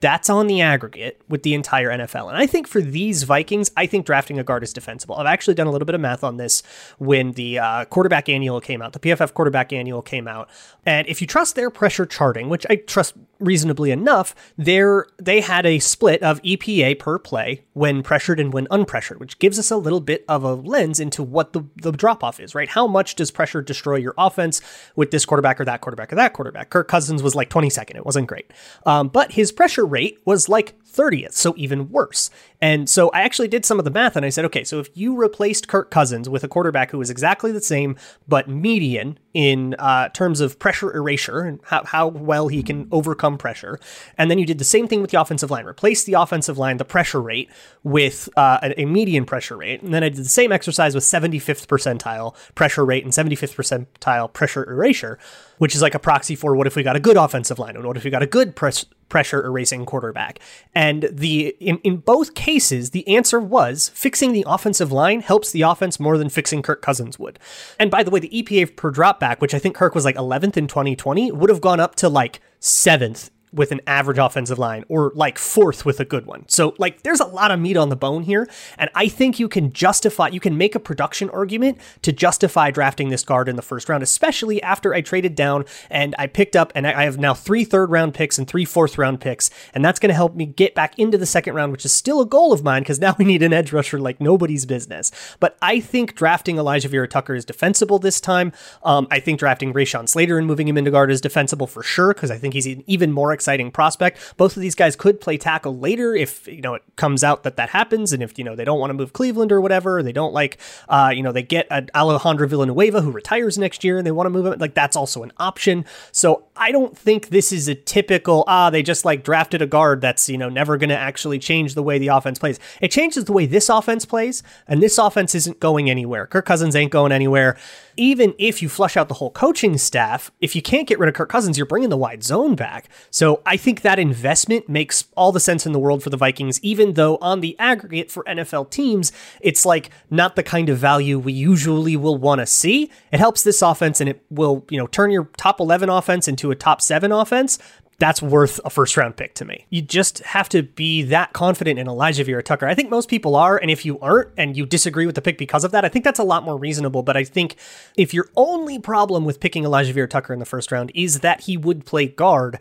that's 0.02 0.30
on 0.30 0.48
the 0.48 0.62
aggregate 0.62 1.22
with 1.30 1.44
the 1.44 1.54
entire 1.54 1.90
NFL. 1.90 2.28
And 2.28 2.38
I 2.38 2.48
think 2.48 2.68
for 2.68 2.82
these 2.82 3.24
Vikings, 3.24 3.72
I 3.78 3.86
think 3.86 4.06
drafting 4.06 4.40
a 4.40 4.44
guard 4.44 4.64
is 4.64 4.74
defensible. 4.74 5.16
I've 5.16 5.28
actually 5.28 5.54
done 5.54 5.68
a 5.68 5.72
little 5.72 5.86
bit 5.86 5.96
of 5.96 6.02
math 6.02 6.24
on 6.24 6.38
this 6.38 6.64
when 6.98 7.34
the 7.34 7.60
uh, 7.60 7.86
quarterback 7.86 8.28
annual 8.28 8.60
came 8.60 8.82
out, 8.82 8.94
the 8.94 9.00
PFF 9.00 9.34
quarterback 9.34 9.72
annual 9.72 10.02
came 10.02 10.28
out. 10.28 10.50
And 10.86 11.08
if 11.08 11.22
you 11.22 11.28
trust 11.28 11.56
their 11.56 11.70
pressure 11.70 12.08
charting, 12.08 12.50
which 12.50 12.66
I 12.70 12.78
trust 12.78 13.14
reasonably 13.40 13.92
enough, 13.92 14.36
there 14.58 15.06
they 15.18 15.42
had 15.42 15.66
a 15.66 15.80
split 15.80 16.22
of 16.24 16.42
EPA 16.42 16.98
per 17.00 17.20
play 17.20 17.64
when 17.74 18.02
pressured 18.02 18.40
and 18.40 18.52
when 18.52 18.68
unpressured, 18.68 19.20
which 19.20 19.38
gives 19.40 19.60
us 19.60 19.70
a 19.70 19.78
little 19.78 20.00
bit 20.00 20.26
of 20.28 20.44
a 20.44 20.54
lens 20.54 21.00
into 21.00 21.22
what 21.22 21.54
the, 21.54 21.64
the 21.82 21.92
drop 21.92 22.24
off 22.24 22.40
is, 22.40 22.56
right? 22.56 22.70
How 22.70 22.88
much 22.88 23.16
does 23.16 23.30
pressure 23.30 23.62
destroy 23.62 23.98
your 23.98 24.16
offense 24.18 24.62
with 24.96 25.12
this 25.12 25.26
quarterback 25.26 25.60
or 25.60 25.66
that 25.66 25.82
quarterback 25.82 26.12
or 26.12 26.16
that 26.16 26.34
quarterback? 26.34 26.70
Kirk 26.72 26.88
Cousins 26.88 27.22
was 27.22 27.36
like 27.36 27.50
22nd. 27.50 27.96
It 27.96 28.06
wasn't 28.06 28.28
great. 28.28 28.52
Um, 28.86 29.08
but 29.08 29.32
his 29.32 29.52
pressure 29.52 29.86
rate 29.92 30.20
was 30.26 30.50
like 30.50 30.76
30th, 30.92 31.34
so 31.34 31.54
even 31.58 31.90
worse. 31.90 32.30
And 32.60 32.90
so 32.90 33.10
I 33.10 33.22
actually 33.22 33.48
did 33.48 33.66
some 33.66 33.80
of 33.80 33.86
the 33.86 33.92
math 33.92 34.16
and 34.16 34.26
I 34.26 34.30
said, 34.30 34.46
okay, 34.46 34.64
so 34.64 34.80
if 34.80 34.90
you 34.94 35.16
replaced 35.16 35.68
Kirk 35.68 35.90
Cousins 35.90 36.30
with 36.30 36.44
a 36.44 36.48
quarterback 36.48 36.92
who 36.92 36.98
was 36.98 37.10
exactly 37.10 37.52
the 37.52 37.62
same, 37.62 37.96
but 38.28 38.48
median 38.48 39.18
in 39.34 39.76
uh, 39.80 40.10
terms 40.10 40.42
of 40.42 40.60
pressure 40.60 40.94
erasure 40.94 41.42
and 41.42 41.60
how, 41.64 41.84
how 41.86 42.08
well 42.08 42.50
he 42.50 42.62
can 42.62 42.88
overcome 42.92 43.38
pressure, 43.38 43.80
and 44.18 44.30
then 44.30 44.38
you 44.38 44.46
did 44.46 44.58
the 44.58 44.66
same 44.66 44.88
thing 44.88 45.02
with 45.02 45.12
the 45.12 45.20
offensive 45.20 45.50
line, 45.50 45.66
replace 45.66 46.04
the 46.04 46.14
offensive 46.14 46.58
line, 46.58 46.78
the 46.78 46.86
pressure 46.86 47.22
rate, 47.22 47.50
with 47.84 48.30
uh, 48.36 48.60
a, 48.78 48.86
median 48.86 49.26
pressure 49.26 49.58
rate. 49.58 49.82
And 49.82 49.94
then 49.94 50.04
I 50.04 50.10
did 50.10 50.20
the 50.20 50.30
same 50.30 50.52
exercise 50.52 50.94
with 50.94 51.04
75th 51.04 51.68
percentile 51.68 52.36
pressure 52.54 52.86
rate 52.86 53.04
and 53.06 53.14
75th 53.14 53.56
percentile 53.56 54.32
pressure 54.32 54.70
erasure, 54.70 55.18
which 55.58 55.74
is 55.74 55.82
like 55.82 55.96
a 55.96 56.00
proxy 56.00 56.36
for 56.36 56.56
what 56.56 56.68
if 56.68 56.76
we 56.76 56.84
got 56.84 56.96
a 56.96 57.00
good 57.00 57.18
offensive 57.18 57.58
line 57.58 57.76
and 57.76 57.86
what 57.86 57.98
if 57.98 58.04
we 58.04 58.10
got 58.10 58.22
a 58.22 58.28
good 58.28 58.56
press 58.56 58.86
pressure 59.12 59.46
erasing 59.46 59.86
quarterback. 59.86 60.40
And 60.74 61.10
the 61.12 61.50
in, 61.60 61.78
in 61.80 61.98
both 61.98 62.34
cases, 62.34 62.92
the 62.92 63.06
answer 63.08 63.42
was 63.42 63.90
fixing 63.94 64.32
the 64.32 64.46
offensive 64.48 64.92
line 64.92 65.20
helps 65.20 65.52
the 65.52 65.64
offense 65.64 66.00
more 66.00 66.18
than 66.18 66.30
fixing 66.30 66.62
Kirk 66.62 66.82
Cousins 66.82 67.20
would. 67.20 67.38
And 67.78 67.92
by 67.92 68.04
the 68.04 68.10
way, 68.10 68.22
the 68.22 68.30
EPA 68.30 68.78
per 68.78 68.90
dropback, 68.90 69.40
which 69.40 69.54
I 69.54 69.60
think 69.60 69.76
Kirk 69.76 69.94
was 69.94 70.06
like 70.06 70.16
11th 70.16 70.56
in 70.56 70.68
2020, 70.68 71.32
would 71.34 71.50
have 71.50 71.60
gone 71.60 71.82
up 71.82 71.96
to 71.96 72.08
like 72.08 72.40
seventh 72.62 73.30
with 73.54 73.72
an 73.72 73.82
average 73.86 74.18
offensive 74.18 74.58
line 74.58 74.86
or 74.88 75.12
like 75.16 75.38
fourth 75.38 75.86
with 75.86 76.00
a 76.00 76.06
good 76.06 76.26
one. 76.26 76.46
So 76.48 76.74
like 76.78 77.04
there's 77.04 77.20
a 77.20 77.26
lot 77.26 77.52
of 77.52 77.60
meat 77.60 77.78
on 77.78 77.90
the 77.90 77.96
bone 77.96 78.24
here 78.24 78.50
and 78.78 78.90
I 78.96 79.08
think 79.08 79.40
you 79.40 79.50
can 79.50 79.74
justify 79.74 80.30
you 80.30 80.40
can 80.40 80.58
make 80.58 80.76
a 80.76 80.80
production 80.80 81.30
argument 81.30 81.78
to 82.04 82.12
justify 82.12 82.72
drafting 82.72 83.10
this 83.10 83.24
guard 83.24 83.50
in 83.50 83.56
the 83.56 83.62
first 83.62 83.90
round 83.90 84.04
especially 84.04 84.62
after 84.64 84.94
I 84.94 85.02
traded 85.02 85.36
down 85.36 85.66
and 85.90 86.16
I 86.18 86.28
picked 86.28 86.56
up 86.56 86.72
and 86.76 86.88
I 86.88 87.04
have 87.04 87.18
now 87.18 87.34
three 87.34 87.66
third 87.66 87.92
round 87.92 88.14
picks 88.14 88.38
and 88.38 88.48
three 88.48 88.66
fourth 88.66 88.98
round 88.98 89.20
picks 89.20 89.50
and 89.74 89.84
that's 89.84 90.00
going 90.00 90.10
to 90.10 90.16
help 90.16 90.36
me 90.36 90.46
get 90.46 90.74
back 90.74 90.98
into 90.98 91.18
the 91.18 91.26
second 91.26 91.54
round 91.54 91.72
which 91.72 91.86
is 91.86 91.92
still 91.92 92.22
a 92.22 92.26
goal 92.26 92.54
of 92.54 92.64
mine 92.64 92.84
because 92.84 93.00
now 93.00 93.16
we 93.20 93.26
need 93.26 93.44
an 93.44 93.54
edge 93.54 93.74
rusher 93.74 94.00
like 94.00 94.22
nobody's 94.22 94.66
business. 94.66 95.12
But 95.40 95.58
I 95.62 95.80
think 95.80 96.16
drafting 96.16 96.56
Alijah 96.56 96.90
Vera-Tucker 96.90 97.36
is 97.36 97.46
defensible 97.46 98.00
this 98.00 98.22
time. 98.22 98.52
Um, 98.84 99.08
I 99.12 99.20
think 99.20 99.40
drafting 99.40 99.74
Rashawn 99.74 100.08
Slater 100.08 100.38
and 100.38 100.48
moving 100.48 100.68
him 100.68 100.78
into 100.78 100.92
guard 100.92 101.12
is 101.12 101.22
defensible 101.22 101.68
for 101.68 101.84
sure 101.84 102.14
because 102.14 102.32
I 102.32 102.38
think 102.38 102.54
he's 102.54 102.68
even 102.68 103.12
more 103.12 103.34
exciting 103.42 103.72
prospect. 103.72 104.36
Both 104.38 104.56
of 104.56 104.62
these 104.62 104.76
guys 104.76 104.96
could 104.96 105.20
play 105.20 105.38
tackle 105.38 105.76
later 105.76 106.14
if 106.14 106.48
you 106.48 106.62
know 106.62 106.76
it 106.76 106.84
comes 106.96 107.24
out 107.24 107.42
that 107.42 107.56
that 107.56 107.70
happens, 107.70 108.14
and 108.14 108.22
if 108.22 108.38
you 108.38 108.44
know 108.44 108.56
they 108.56 108.64
don't 108.64 108.80
want 108.80 108.92
to 108.92 108.94
move 108.94 109.14
Cleveland 109.14 109.52
or 109.52 109.60
whatever, 109.60 110.04
they 110.04 110.12
don't 110.12 110.34
like 110.34 110.60
uh, 110.90 111.12
you 111.14 111.24
know 111.24 111.32
they 111.32 111.42
get 111.42 111.68
Alejandro 111.96 112.48
Villanueva 112.48 113.02
who 113.02 113.12
retires 113.12 113.58
next 113.58 113.84
year 113.84 113.98
and 113.98 114.06
they 114.06 114.12
want 114.12 114.28
to 114.28 114.30
move 114.30 114.46
him. 114.46 114.60
Like 114.60 114.76
that's 114.76 114.96
also 114.96 115.24
an 115.24 115.32
option. 115.38 115.86
So 116.12 116.44
I 116.56 116.72
don't 116.72 116.96
think 116.96 117.30
this 117.30 117.52
is 117.52 117.68
a 117.68 117.74
typical 117.76 118.44
ah 118.48 118.70
they 118.70 118.84
just 118.84 119.06
like 119.06 119.24
drafted 119.24 119.62
a 119.62 119.68
guard 119.68 120.02
that's 120.02 120.30
you 120.30 120.38
know 120.38 120.50
never 120.50 120.78
going 120.78 120.90
to 120.90 120.98
actually 120.98 121.40
change 121.40 121.74
the 121.74 121.84
way 121.84 121.98
the 121.98 122.10
offense 122.10 122.38
plays. 122.38 122.60
It 122.80 122.92
changes 122.92 123.26
the 123.26 123.34
way 123.34 123.48
this 123.48 123.70
offense 123.70 124.06
plays, 124.06 124.44
and 124.68 124.84
this 124.84 125.00
offense 125.00 125.34
isn't 125.34 125.60
going 125.60 125.90
anywhere. 125.90 126.28
Kirk 126.28 126.46
Cousins 126.46 126.76
ain't 126.76 126.92
going 126.92 127.12
anywhere 127.12 127.58
even 127.98 128.34
if 128.38 128.62
you 128.62 128.70
flush 128.70 128.98
out 128.98 129.08
the 129.08 129.14
whole 129.16 129.32
coaching 129.32 129.78
staff, 129.78 130.32
if 130.40 130.56
you 130.56 130.62
can't 130.62 130.88
get 130.88 131.00
rid 131.00 131.10
of 131.10 131.16
Kirk 131.16 131.30
Cousins, 131.30 131.58
you're 131.58 131.66
bringing 131.66 131.90
the 131.90 131.98
wide 131.98 132.24
zone 132.24 132.56
back. 132.56 132.90
So 133.10 133.31
I 133.46 133.58
think 133.58 133.82
that 133.82 134.00
investment 134.00 134.68
makes 134.68 135.06
all 135.16 135.32
the 135.32 135.40
sense 135.40 135.66
in 135.66 135.72
the 135.72 135.80
world 135.80 136.04
for 136.04 136.10
the 136.10 136.18
Vikings, 136.18 136.60
even 136.62 136.94
though 136.94 137.18
on 137.18 137.42
the 137.42 137.56
aggregate 137.60 138.12
for 138.12 138.24
NFL 138.26 138.70
teams, 138.70 139.12
it's 139.40 139.66
like 139.66 139.92
not 140.10 140.36
the 140.36 140.44
kind 140.44 140.70
of 140.70 140.78
value 140.78 141.20
we 141.20 141.34
usually 141.34 141.96
will 141.96 142.18
want 142.18 142.40
to 142.40 142.46
see. 142.46 142.90
It 143.12 143.20
helps 143.20 143.44
this 143.44 143.62
offense 143.62 144.02
and 144.02 144.10
it 144.10 144.24
will, 144.30 144.66
you 144.70 144.78
know, 144.78 144.88
turn 144.88 145.12
your 145.12 145.26
top 145.38 145.60
11 145.60 145.90
offense 145.90 146.28
into 146.28 146.52
a 146.52 146.56
top 146.56 146.82
seven 146.82 147.12
offense, 147.12 147.60
that's 148.02 148.20
worth 148.20 148.60
a 148.66 148.72
first 148.72 148.98
round 148.98 149.16
pick 149.16 149.36
to 149.36 149.46
me. 149.46 149.68
You 149.70 149.84
just 149.84 150.20
have 150.24 150.50
to 150.50 150.64
be 150.64 151.04
that 151.04 151.34
confident 151.34 151.78
in 151.78 151.86
Alijah 151.86 152.26
Vera-Tucker. 152.26 152.66
I 152.66 152.74
think 152.74 152.90
most 152.90 153.08
people 153.08 153.36
are, 153.36 153.58
and 153.58 153.70
if 153.70 153.86
you 153.86 154.00
aren't 154.00 154.32
and 154.38 154.58
you 154.58 154.66
disagree 154.66 155.06
with 155.06 155.14
the 155.14 155.22
pick 155.22 155.38
because 155.38 155.64
of 155.64 155.72
that, 155.72 155.86
I 155.86 155.88
think 155.88 156.04
that's 156.04 156.18
a 156.18 156.24
lot 156.24 156.44
more 156.44 156.58
reasonable. 156.58 157.04
But 157.04 157.16
I 157.16 157.24
think 157.24 157.58
if 157.96 158.12
your 158.12 158.28
only 158.36 158.80
problem 158.80 159.24
with 159.24 159.40
picking 159.40 159.66
Alijah 159.66 159.94
Vera-Tucker 159.94 160.34
in 160.34 160.40
the 160.40 160.46
first 160.46 160.72
round 160.72 160.92
is 160.96 161.20
that 161.20 161.42
he 161.42 161.58
would 161.58 161.86
play 161.86 162.08
guard, 162.08 162.58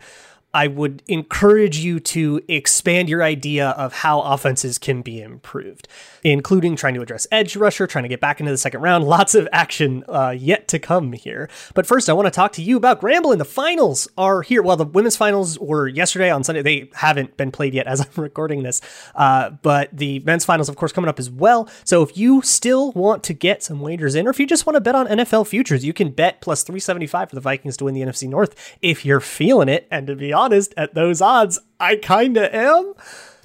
I 0.53 0.67
would 0.67 1.01
encourage 1.07 1.77
you 1.79 1.99
to 1.99 2.41
expand 2.47 3.07
your 3.07 3.23
idea 3.23 3.69
of 3.69 3.93
how 3.93 4.21
offenses 4.21 4.77
can 4.77 5.01
be 5.01 5.21
improved, 5.21 5.87
including 6.23 6.75
trying 6.75 6.93
to 6.95 7.01
address 7.01 7.25
edge 7.31 7.55
rusher, 7.55 7.87
trying 7.87 8.03
to 8.03 8.09
get 8.09 8.19
back 8.19 8.39
into 8.39 8.51
the 8.51 8.57
second 8.57 8.81
round. 8.81 9.03
Lots 9.11 9.33
of 9.33 9.47
action 9.53 10.03
uh, 10.09 10.35
yet 10.37 10.67
to 10.69 10.79
come 10.79 11.13
here. 11.13 11.49
But 11.73 11.87
first, 11.87 12.09
I 12.09 12.13
want 12.13 12.25
to 12.25 12.31
talk 12.31 12.51
to 12.53 12.61
you 12.61 12.75
about 12.75 13.01
gambling. 13.01 13.37
The 13.37 13.45
finals 13.45 14.09
are 14.17 14.41
here. 14.41 14.61
Well, 14.61 14.75
the 14.75 14.85
women's 14.85 15.15
finals 15.15 15.57
were 15.57 15.87
yesterday 15.87 16.29
on 16.29 16.43
Sunday. 16.43 16.61
They 16.61 16.89
haven't 16.95 17.37
been 17.37 17.51
played 17.51 17.73
yet 17.73 17.87
as 17.87 18.01
I'm 18.01 18.07
recording 18.21 18.63
this, 18.63 18.81
uh, 19.15 19.51
but 19.51 19.89
the 19.93 20.19
men's 20.19 20.43
finals, 20.43 20.67
of 20.67 20.75
course, 20.75 20.91
coming 20.91 21.09
up 21.09 21.19
as 21.19 21.29
well. 21.29 21.69
So 21.85 22.03
if 22.03 22.17
you 22.17 22.41
still 22.41 22.91
want 22.91 23.23
to 23.23 23.33
get 23.33 23.63
some 23.63 23.79
wagers 23.79 24.15
in, 24.15 24.27
or 24.27 24.31
if 24.31 24.39
you 24.39 24.47
just 24.47 24.65
want 24.65 24.75
to 24.75 24.81
bet 24.81 24.95
on 24.95 25.07
NFL 25.07 25.47
futures, 25.47 25.85
you 25.85 25.93
can 25.93 26.11
bet 26.11 26.41
plus 26.41 26.63
375 26.63 27.29
for 27.29 27.35
the 27.35 27.41
Vikings 27.41 27.77
to 27.77 27.85
win 27.85 27.93
the 27.93 28.01
NFC 28.01 28.27
North 28.27 28.77
if 28.81 29.05
you're 29.05 29.21
feeling 29.21 29.69
it. 29.69 29.87
And 29.89 30.07
to 30.07 30.15
be 30.15 30.33
honest, 30.33 30.40
honest, 30.41 30.73
at 30.75 30.93
those 30.95 31.21
odds, 31.21 31.59
I 31.79 31.95
kinda 31.95 32.53
am. 32.55 32.93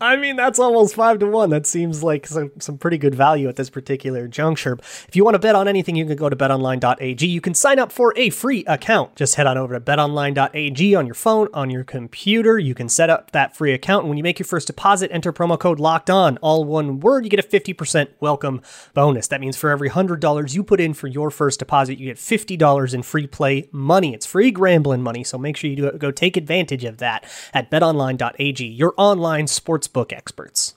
I 0.01 0.17
mean, 0.17 0.37
that's 0.37 0.59
almost 0.59 0.95
five 0.95 1.19
to 1.21 1.27
one. 1.27 1.51
That 1.51 1.67
seems 1.67 2.03
like 2.03 2.27
some, 2.27 2.53
some 2.59 2.77
pretty 2.77 2.99
good 2.99 3.15
value 3.15 3.49
at 3.49 3.57
this 3.57 3.71
particular 3.71 4.29
juncture. 4.29 4.75
If 5.09 5.17
you 5.17 5.25
want 5.25 5.35
to 5.35 5.39
bet 5.39 5.55
on 5.55 5.69
anything, 5.69 5.97
you 5.97 6.05
can 6.05 6.17
go 6.17 6.29
to 6.29 6.37
betonline.ag. 6.37 7.27
You 7.27 7.41
can 7.41 7.55
sign 7.55 7.79
up 7.79 7.91
for 7.91 8.13
a 8.17 8.31
free 8.31 8.65
account. 8.67 9.17
Just 9.17 9.37
head 9.37 9.47
on 9.47 9.57
over 9.57 9.75
to 9.75 9.81
betonline.ag 9.81 10.95
on 10.95 11.07
your 11.07 11.15
phone, 11.15 11.49
on 11.55 11.71
your 11.71 11.83
computer. 11.83 12.59
You 12.59 12.75
can 12.75 12.89
set 12.91 13.09
up 13.09 13.31
that 13.31 13.57
free 13.57 13.73
account. 13.73 14.03
And 14.03 14.11
when 14.11 14.19
you 14.19 14.25
make 14.25 14.39
your 14.39 14.47
first 14.47 14.67
deposit, 14.67 15.11
enter 15.13 15.33
promo 15.33 15.59
code 15.59 15.81
locked 15.81 16.11
on, 16.11 16.37
all 16.39 16.65
one 16.65 17.01
word. 17.01 17.25
You 17.25 17.31
get 17.31 17.41
a 17.41 17.49
50% 17.49 18.09
welcome 18.21 18.61
bonus. 18.93 19.29
That 19.29 19.41
means 19.41 19.57
for 19.57 19.71
every 19.71 19.89
$100 19.89 20.55
you 20.55 20.63
put 20.63 20.81
in 20.81 20.93
for 20.93 21.07
your 21.07 21.31
first 21.31 21.59
deposit, 21.59 21.99
you 21.99 22.07
get 22.07 22.19
$50 22.19 22.93
in 22.93 23.03
free 23.03 23.27
play 23.27 23.69
money. 23.73 24.13
It's 24.13 24.27
free 24.27 24.51
gambling 24.51 25.03
money. 25.03 25.25
So 25.25 25.39
make 25.39 25.57
sure 25.57 25.71
you 25.71 25.77
do, 25.77 25.91
go 25.93 26.11
take 26.11 26.37
advantage 26.37 26.85
of 26.85 26.99
that 26.99 27.25
at 27.55 27.71
betonline.ag, 27.71 28.65
your 28.65 28.93
online 28.99 29.47
sports 29.47 29.86
sportsbook 29.87 30.13
experts. 30.13 30.75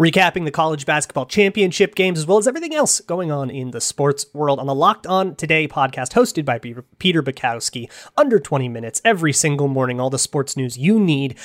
Recapping 0.00 0.44
the 0.44 0.52
college 0.52 0.86
basketball 0.86 1.26
championship 1.26 1.96
games 1.96 2.20
as 2.20 2.26
well 2.26 2.38
as 2.38 2.46
everything 2.46 2.72
else 2.72 3.00
going 3.00 3.32
on 3.32 3.50
in 3.50 3.72
the 3.72 3.80
sports 3.80 4.26
world 4.32 4.60
on 4.60 4.66
the 4.68 4.74
Locked 4.74 5.08
On 5.08 5.34
Today 5.34 5.66
podcast 5.66 6.12
hosted 6.12 6.44
by 6.44 6.60
Peter 6.98 7.20
Bukowski. 7.20 7.90
Under 8.16 8.38
20 8.38 8.68
minutes 8.68 9.00
every 9.04 9.32
single 9.32 9.66
morning, 9.66 9.98
all 9.98 10.08
the 10.08 10.16
sports 10.16 10.56
news 10.56 10.78
you 10.78 11.00
need 11.00 11.36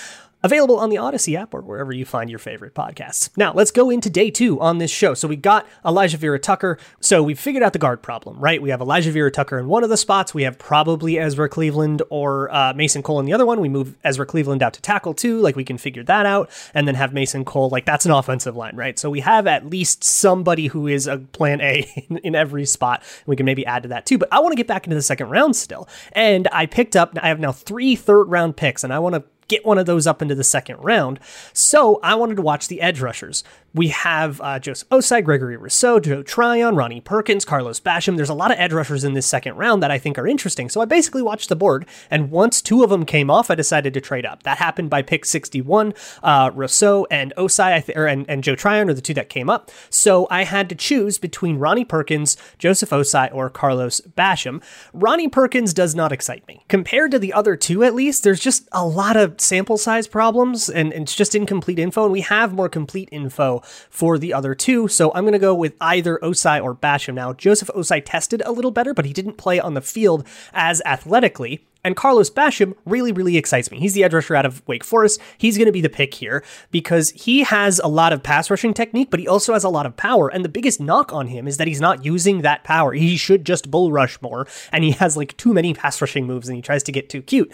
available 0.43 0.77
on 0.77 0.89
the 0.89 0.97
Odyssey 0.97 1.37
app 1.37 1.53
or 1.53 1.61
wherever 1.61 1.93
you 1.93 2.05
find 2.05 2.29
your 2.29 2.39
favorite 2.39 2.73
podcasts. 2.73 3.29
Now, 3.37 3.53
let's 3.53 3.71
go 3.71 3.89
into 3.89 4.09
day 4.09 4.29
two 4.29 4.59
on 4.59 4.77
this 4.77 4.91
show. 4.91 5.13
So 5.13 5.27
we 5.27 5.35
got 5.35 5.65
Alijah 5.85 6.17
Vera-Tucker. 6.17 6.77
So 6.99 7.23
we 7.23 7.33
figured 7.33 7.63
out 7.63 7.73
the 7.73 7.79
guard 7.79 8.01
problem, 8.01 8.39
right? 8.39 8.61
We 8.61 8.69
have 8.69 8.81
Alijah 8.81 9.11
Vera-Tucker 9.11 9.57
in 9.57 9.67
one 9.67 9.83
of 9.83 9.89
the 9.89 9.97
spots. 9.97 10.33
We 10.33 10.43
have 10.43 10.59
probably 10.59 11.17
Ezra 11.17 11.47
Cleveland 11.47 12.01
or 12.09 12.53
uh, 12.53 12.73
Mason 12.73 13.01
Cole 13.01 13.19
in 13.19 13.25
the 13.25 13.33
other 13.33 13.45
one. 13.45 13.61
We 13.61 13.69
move 13.69 13.95
Ezra 14.03 14.25
Cleveland 14.25 14.61
out 14.61 14.73
to 14.73 14.81
tackle 14.81 15.13
too. 15.13 15.39
Like 15.39 15.55
we 15.55 15.63
can 15.63 15.77
figure 15.77 16.03
that 16.03 16.25
out 16.25 16.49
and 16.73 16.87
then 16.87 16.95
have 16.95 17.13
Mason 17.13 17.45
Cole. 17.45 17.69
Like 17.69 17.85
that's 17.85 18.05
an 18.05 18.11
offensive 18.11 18.55
line, 18.55 18.75
right? 18.75 18.99
So 18.99 19.09
we 19.09 19.21
have 19.21 19.47
at 19.47 19.69
least 19.69 20.03
somebody 20.03 20.67
who 20.67 20.87
is 20.87 21.07
a 21.07 21.19
plan 21.19 21.61
A 21.61 22.05
in, 22.09 22.17
in 22.17 22.35
every 22.35 22.65
spot. 22.65 23.01
We 23.25 23.35
can 23.35 23.45
maybe 23.45 23.65
add 23.65 23.83
to 23.83 23.89
that 23.89 24.05
too. 24.05 24.17
But 24.17 24.29
I 24.31 24.39
want 24.39 24.51
to 24.51 24.57
get 24.57 24.67
back 24.67 24.85
into 24.85 24.95
the 24.95 25.01
second 25.01 25.29
round 25.29 25.55
still. 25.55 25.87
And 26.11 26.47
I 26.51 26.65
picked 26.65 26.95
up, 26.95 27.17
I 27.21 27.29
have 27.29 27.39
now 27.39 27.53
three 27.53 27.95
third 27.95 28.25
round 28.25 28.57
picks 28.57 28.83
and 28.83 28.91
I 28.91 28.99
want 28.99 29.15
to 29.15 29.23
get 29.47 29.65
one 29.65 29.77
of 29.77 29.85
those 29.85 30.07
up 30.07 30.21
into 30.21 30.35
the 30.35 30.43
second 30.43 30.77
round. 30.77 31.19
So 31.53 31.99
I 32.03 32.15
wanted 32.15 32.35
to 32.35 32.41
watch 32.41 32.67
the 32.67 32.81
edge 32.81 33.01
rushers. 33.01 33.43
We 33.75 33.87
have 33.87 34.39
uh, 34.39 34.59
Joseph 34.59 34.87
Ossai, 34.89 35.23
Gregory 35.23 35.57
Rousseau, 35.57 35.99
Joe 35.99 36.21
Tryon, 36.21 36.75
Ronnie 36.75 37.01
Perkins, 37.01 37.43
Carlos 37.43 37.79
Basham. 37.79 38.17
There's 38.17 38.29
a 38.29 38.35
lot 38.35 38.51
of 38.51 38.59
edge 38.59 38.71
rushers 38.71 39.03
in 39.03 39.13
this 39.13 39.25
second 39.25 39.55
round 39.55 39.81
that 39.81 39.89
I 39.89 39.97
think 39.97 40.19
are 40.19 40.27
interesting. 40.27 40.69
So 40.69 40.79
I 40.79 40.85
basically 40.85 41.23
watched 41.23 41.49
the 41.49 41.55
board, 41.55 41.87
and 42.11 42.29
once 42.29 42.61
two 42.61 42.83
of 42.83 42.91
them 42.91 43.03
came 43.03 43.31
off, 43.31 43.49
I 43.49 43.55
decided 43.55 43.95
to 43.95 44.01
trade 44.01 44.27
up. 44.27 44.43
That 44.43 44.59
happened 44.59 44.91
by 44.91 45.01
pick 45.01 45.25
61. 45.25 45.95
Uh, 46.21 46.51
Rousseau 46.53 47.07
and 47.09 47.33
Ossai, 47.35 47.83
th- 47.83 47.97
or, 47.97 48.05
and, 48.05 48.29
and 48.29 48.43
Joe 48.43 48.53
Tryon 48.53 48.91
are 48.91 48.93
the 48.93 49.01
two 49.01 49.15
that 49.15 49.29
came 49.29 49.49
up. 49.49 49.71
So 49.89 50.27
I 50.29 50.43
had 50.43 50.69
to 50.69 50.75
choose 50.75 51.17
between 51.17 51.57
Ronnie 51.57 51.83
Perkins, 51.83 52.37
Joseph 52.59 52.91
Ossai, 52.91 53.33
or 53.33 53.49
Carlos 53.49 54.01
Basham. 54.01 54.61
Ronnie 54.93 55.29
Perkins 55.29 55.73
does 55.73 55.95
not 55.95 56.11
excite 56.11 56.47
me. 56.47 56.63
Compared 56.67 57.09
to 57.09 57.17
the 57.17 57.33
other 57.33 57.55
two, 57.55 57.83
at 57.83 57.95
least, 57.95 58.23
there's 58.23 58.39
just 58.39 58.69
a 58.71 58.85
lot 58.85 59.17
of 59.17 59.41
sample 59.41 59.79
size 59.79 60.07
problems, 60.07 60.69
and, 60.69 60.93
and 60.93 61.03
it's 61.03 61.15
just 61.15 61.33
incomplete 61.33 61.79
info, 61.79 62.03
and 62.03 62.11
we 62.11 62.21
have 62.21 62.53
more 62.53 62.69
complete 62.69 63.09
info 63.11 63.62
for 63.89 64.17
the 64.17 64.33
other 64.33 64.55
two. 64.55 64.87
So 64.87 65.11
I'm 65.13 65.23
going 65.23 65.33
to 65.33 65.39
go 65.39 65.55
with 65.55 65.75
either 65.81 66.19
Ossai 66.21 66.63
or 66.63 66.75
Basham. 66.75 67.13
Now, 67.15 67.33
Joseph 67.33 67.69
Ossai 67.69 68.01
tested 68.03 68.41
a 68.45 68.51
little 68.51 68.71
better, 68.71 68.93
but 68.93 69.05
he 69.05 69.13
didn't 69.13 69.37
play 69.37 69.59
on 69.59 69.73
the 69.73 69.81
field 69.81 70.25
as 70.53 70.81
athletically. 70.85 71.65
And 71.85 71.97
Carlos 71.97 72.29
Basham 72.29 72.75
really, 72.85 73.11
really 73.11 73.35
excites 73.35 73.69
me. 73.69 73.77
He's 73.77 73.93
the 73.93 74.05
edge 74.05 74.13
rusher 74.13 74.35
out 74.35 74.45
of 74.45 74.65
Wake 74.67 74.85
Forest. 74.85 75.19
He's 75.37 75.57
going 75.57 75.65
to 75.65 75.73
be 75.73 75.81
the 75.81 75.89
pick 75.89 76.13
here 76.13 76.43
because 76.71 77.09
he 77.09 77.43
has 77.43 77.79
a 77.79 77.87
lot 77.87 78.13
of 78.13 78.23
pass 78.23 78.49
rushing 78.49 78.73
technique, 78.73 79.11
but 79.11 79.19
he 79.19 79.27
also 79.27 79.51
has 79.53 79.65
a 79.65 79.69
lot 79.69 79.85
of 79.85 79.97
power. 79.97 80.29
And 80.29 80.45
the 80.45 80.49
biggest 80.49 80.79
knock 80.79 81.11
on 81.11 81.27
him 81.27 81.45
is 81.45 81.57
that 81.57 81.67
he's 81.67 81.81
not 81.81 82.05
using 82.05 82.41
that 82.41 82.63
power. 82.63 82.93
He 82.93 83.17
should 83.17 83.45
just 83.45 83.69
bull 83.69 83.91
rush 83.91 84.21
more. 84.21 84.47
And 84.71 84.83
he 84.85 84.91
has 84.91 85.17
like 85.17 85.35
too 85.35 85.53
many 85.53 85.73
pass 85.73 85.99
rushing 85.99 86.25
moves 86.25 86.47
and 86.47 86.55
he 86.55 86.61
tries 86.61 86.83
to 86.83 86.93
get 86.93 87.09
too 87.09 87.21
cute. 87.21 87.51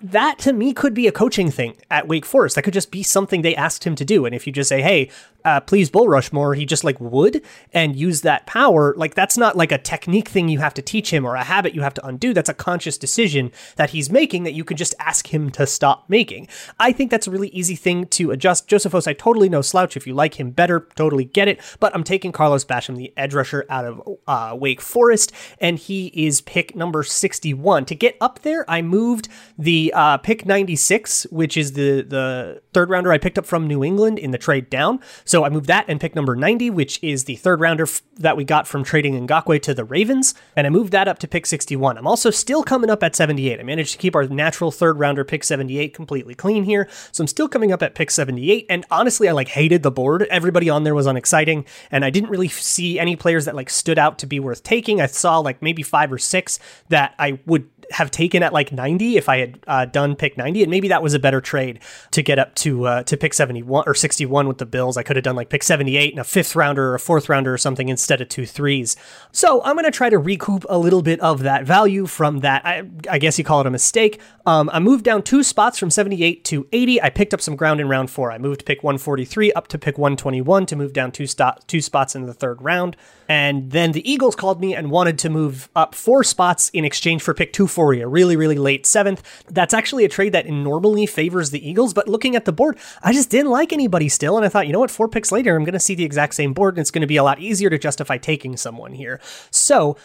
That 0.00 0.38
to 0.40 0.52
me 0.52 0.72
could 0.72 0.94
be 0.94 1.06
a 1.06 1.12
coaching 1.12 1.50
thing 1.50 1.76
at 1.90 2.08
Wake 2.08 2.26
Forest. 2.26 2.56
That 2.56 2.62
could 2.62 2.74
just 2.74 2.90
be 2.90 3.02
something 3.02 3.42
they 3.42 3.54
asked 3.54 3.84
him 3.84 3.94
to 3.96 4.04
do. 4.04 4.26
And 4.26 4.34
if 4.34 4.46
you 4.46 4.52
just 4.52 4.68
say, 4.68 4.82
hey, 4.82 5.10
uh, 5.44 5.60
please 5.60 5.90
bull 5.90 6.08
rush 6.08 6.32
more, 6.32 6.54
he 6.54 6.66
just 6.66 6.84
like 6.84 7.00
would 7.00 7.42
and 7.72 7.96
use 7.96 8.20
that 8.22 8.46
power. 8.46 8.94
Like 8.96 9.14
that's 9.14 9.38
not 9.38 9.56
like 9.56 9.72
a 9.72 9.78
technique 9.78 10.28
thing 10.28 10.48
you 10.48 10.58
have 10.58 10.74
to 10.74 10.82
teach 10.82 11.12
him 11.12 11.24
or 11.24 11.34
a 11.34 11.44
habit 11.44 11.74
you 11.74 11.82
have 11.82 11.94
to 11.94 12.06
undo. 12.06 12.34
That's 12.34 12.48
a 12.48 12.54
conscious 12.54 12.98
decision 12.98 13.52
that 13.76 13.90
he's 13.90 14.10
making 14.10 14.44
that 14.44 14.52
you 14.52 14.64
could 14.64 14.76
just 14.76 14.94
ask 14.98 15.32
him 15.32 15.50
to 15.50 15.66
stop 15.66 16.08
making. 16.08 16.48
I 16.78 16.92
think 16.92 17.10
that's 17.10 17.26
a 17.26 17.30
really 17.30 17.48
easy 17.48 17.76
thing 17.76 18.06
to 18.08 18.30
adjust. 18.30 18.68
Joseph 18.68 18.92
Ossai, 18.92 19.16
totally 19.16 19.48
no 19.48 19.62
slouch. 19.62 19.96
If 19.96 20.06
you 20.06 20.14
like 20.14 20.38
him 20.38 20.50
better, 20.50 20.88
totally 20.94 21.24
get 21.24 21.48
it. 21.48 21.60
But 21.80 21.94
I'm 21.94 22.04
taking 22.04 22.32
Carlos 22.32 22.64
Basham, 22.64 22.96
the 22.96 23.12
edge 23.16 23.34
rusher 23.34 23.64
out 23.68 23.84
of 23.84 24.18
uh, 24.26 24.56
Wake 24.58 24.80
Forest, 24.80 25.32
and 25.58 25.78
he 25.78 26.08
is 26.08 26.40
pick 26.40 26.76
number 26.76 27.02
61. 27.02 27.86
To 27.86 27.94
get 27.94 28.16
up 28.20 28.40
there, 28.40 28.68
I 28.68 28.82
moved 28.82 29.28
the 29.58 29.79
uh, 29.94 30.18
pick 30.18 30.46
96, 30.46 31.26
which 31.30 31.56
is 31.56 31.72
the, 31.72 32.02
the 32.02 32.62
third 32.72 32.90
rounder 32.90 33.12
I 33.12 33.18
picked 33.18 33.38
up 33.38 33.46
from 33.46 33.66
New 33.66 33.82
England 33.82 34.18
in 34.18 34.30
the 34.30 34.38
trade 34.38 34.70
down. 34.70 35.00
So 35.24 35.44
I 35.44 35.48
moved 35.48 35.66
that 35.66 35.84
and 35.88 36.00
pick 36.00 36.14
number 36.14 36.36
90, 36.36 36.70
which 36.70 37.02
is 37.02 37.24
the 37.24 37.36
third 37.36 37.60
rounder 37.60 37.84
f- 37.84 38.02
that 38.16 38.36
we 38.36 38.44
got 38.44 38.68
from 38.68 38.84
trading 38.84 39.26
Ngakoue 39.26 39.62
to 39.62 39.74
the 39.74 39.84
Ravens. 39.84 40.34
And 40.56 40.66
I 40.66 40.70
moved 40.70 40.92
that 40.92 41.08
up 41.08 41.18
to 41.20 41.28
pick 41.28 41.46
61. 41.46 41.98
I'm 41.98 42.06
also 42.06 42.30
still 42.30 42.62
coming 42.62 42.90
up 42.90 43.02
at 43.02 43.16
78. 43.16 43.60
I 43.60 43.62
managed 43.62 43.92
to 43.92 43.98
keep 43.98 44.14
our 44.14 44.26
natural 44.26 44.70
third 44.70 44.98
rounder 44.98 45.24
pick 45.24 45.44
78 45.44 45.94
completely 45.94 46.34
clean 46.34 46.64
here. 46.64 46.88
So 47.12 47.22
I'm 47.22 47.28
still 47.28 47.48
coming 47.48 47.72
up 47.72 47.82
at 47.82 47.94
pick 47.94 48.10
78. 48.10 48.66
And 48.68 48.84
honestly, 48.90 49.28
I 49.28 49.32
like 49.32 49.48
hated 49.48 49.82
the 49.82 49.90
board. 49.90 50.22
Everybody 50.24 50.68
on 50.68 50.84
there 50.84 50.94
was 50.94 51.06
unexciting. 51.06 51.64
And 51.90 52.04
I 52.04 52.10
didn't 52.10 52.30
really 52.30 52.48
see 52.48 52.98
any 52.98 53.16
players 53.16 53.44
that 53.46 53.56
like 53.56 53.70
stood 53.70 53.98
out 53.98 54.18
to 54.18 54.26
be 54.26 54.40
worth 54.40 54.62
taking. 54.62 55.00
I 55.00 55.06
saw 55.06 55.38
like 55.38 55.62
maybe 55.62 55.82
five 55.82 56.12
or 56.12 56.18
six 56.18 56.58
that 56.88 57.14
I 57.18 57.38
would 57.46 57.68
have 57.90 58.10
taken 58.10 58.42
at 58.42 58.52
like 58.52 58.72
90 58.72 59.16
if 59.16 59.28
I 59.28 59.38
had 59.38 59.58
uh, 59.66 59.84
done 59.84 60.16
pick 60.16 60.36
90, 60.36 60.62
and 60.62 60.70
maybe 60.70 60.88
that 60.88 61.02
was 61.02 61.14
a 61.14 61.18
better 61.18 61.40
trade 61.40 61.80
to 62.12 62.22
get 62.22 62.38
up 62.38 62.54
to 62.56 62.86
uh, 62.86 63.02
to 63.04 63.16
pick 63.16 63.34
71 63.34 63.84
or 63.86 63.94
61 63.94 64.48
with 64.48 64.58
the 64.58 64.66
Bills. 64.66 64.96
I 64.96 65.02
could 65.02 65.16
have 65.16 65.22
done 65.22 65.36
like 65.36 65.48
pick 65.48 65.62
78 65.62 66.12
and 66.12 66.20
a 66.20 66.24
fifth 66.24 66.54
rounder 66.54 66.90
or 66.90 66.94
a 66.94 67.00
fourth 67.00 67.28
rounder 67.28 67.52
or 67.52 67.58
something 67.58 67.88
instead 67.88 68.20
of 68.20 68.28
two 68.28 68.46
threes. 68.46 68.96
So 69.32 69.62
I'm 69.64 69.74
going 69.74 69.84
to 69.84 69.90
try 69.90 70.10
to 70.10 70.18
recoup 70.18 70.64
a 70.68 70.78
little 70.78 71.02
bit 71.02 71.20
of 71.20 71.40
that 71.40 71.64
value 71.64 72.06
from 72.06 72.38
that. 72.40 72.64
I, 72.64 72.82
I 73.08 73.18
guess 73.18 73.38
you 73.38 73.44
call 73.44 73.60
it 73.60 73.66
a 73.66 73.70
mistake. 73.70 74.20
Um, 74.46 74.70
I 74.72 74.78
moved 74.78 75.04
down 75.04 75.22
two 75.22 75.42
spots 75.42 75.78
from 75.78 75.90
78 75.90 76.44
to 76.46 76.66
80. 76.72 77.02
I 77.02 77.10
picked 77.10 77.34
up 77.34 77.40
some 77.40 77.56
ground 77.56 77.80
in 77.80 77.88
round 77.88 78.10
four. 78.10 78.32
I 78.32 78.38
moved 78.38 78.64
pick 78.64 78.82
143 78.82 79.52
up 79.52 79.68
to 79.68 79.78
pick 79.78 79.98
121 79.98 80.66
to 80.66 80.76
move 80.76 80.92
down 80.92 81.12
two, 81.12 81.26
stop, 81.26 81.66
two 81.66 81.80
spots 81.80 82.14
in 82.14 82.26
the 82.26 82.34
third 82.34 82.62
round. 82.62 82.96
And 83.30 83.70
then 83.70 83.92
the 83.92 84.10
Eagles 84.10 84.34
called 84.34 84.60
me 84.60 84.74
and 84.74 84.90
wanted 84.90 85.16
to 85.20 85.30
move 85.30 85.68
up 85.76 85.94
four 85.94 86.24
spots 86.24 86.68
in 86.70 86.84
exchange 86.84 87.22
for 87.22 87.32
pick 87.32 87.52
240, 87.52 88.00
a 88.00 88.08
really, 88.08 88.34
really 88.34 88.58
late 88.58 88.86
seventh. 88.86 89.44
That's 89.46 89.72
actually 89.72 90.04
a 90.04 90.08
trade 90.08 90.32
that 90.32 90.48
normally 90.48 91.06
favors 91.06 91.52
the 91.52 91.64
Eagles, 91.64 91.94
but 91.94 92.08
looking 92.08 92.34
at 92.34 92.44
the 92.44 92.52
board, 92.52 92.76
I 93.04 93.12
just 93.12 93.30
didn't 93.30 93.52
like 93.52 93.72
anybody 93.72 94.08
still. 94.08 94.36
And 94.36 94.44
I 94.44 94.48
thought, 94.48 94.66
you 94.66 94.72
know 94.72 94.80
what, 94.80 94.90
four 94.90 95.06
picks 95.06 95.30
later, 95.30 95.54
I'm 95.54 95.62
going 95.62 95.74
to 95.74 95.78
see 95.78 95.94
the 95.94 96.02
exact 96.02 96.34
same 96.34 96.52
board 96.52 96.74
and 96.74 96.80
it's 96.80 96.90
going 96.90 97.02
to 97.02 97.06
be 97.06 97.18
a 97.18 97.22
lot 97.22 97.38
easier 97.38 97.70
to 97.70 97.78
justify 97.78 98.18
taking 98.18 98.56
someone 98.56 98.94
here. 98.94 99.20
So, 99.52 99.96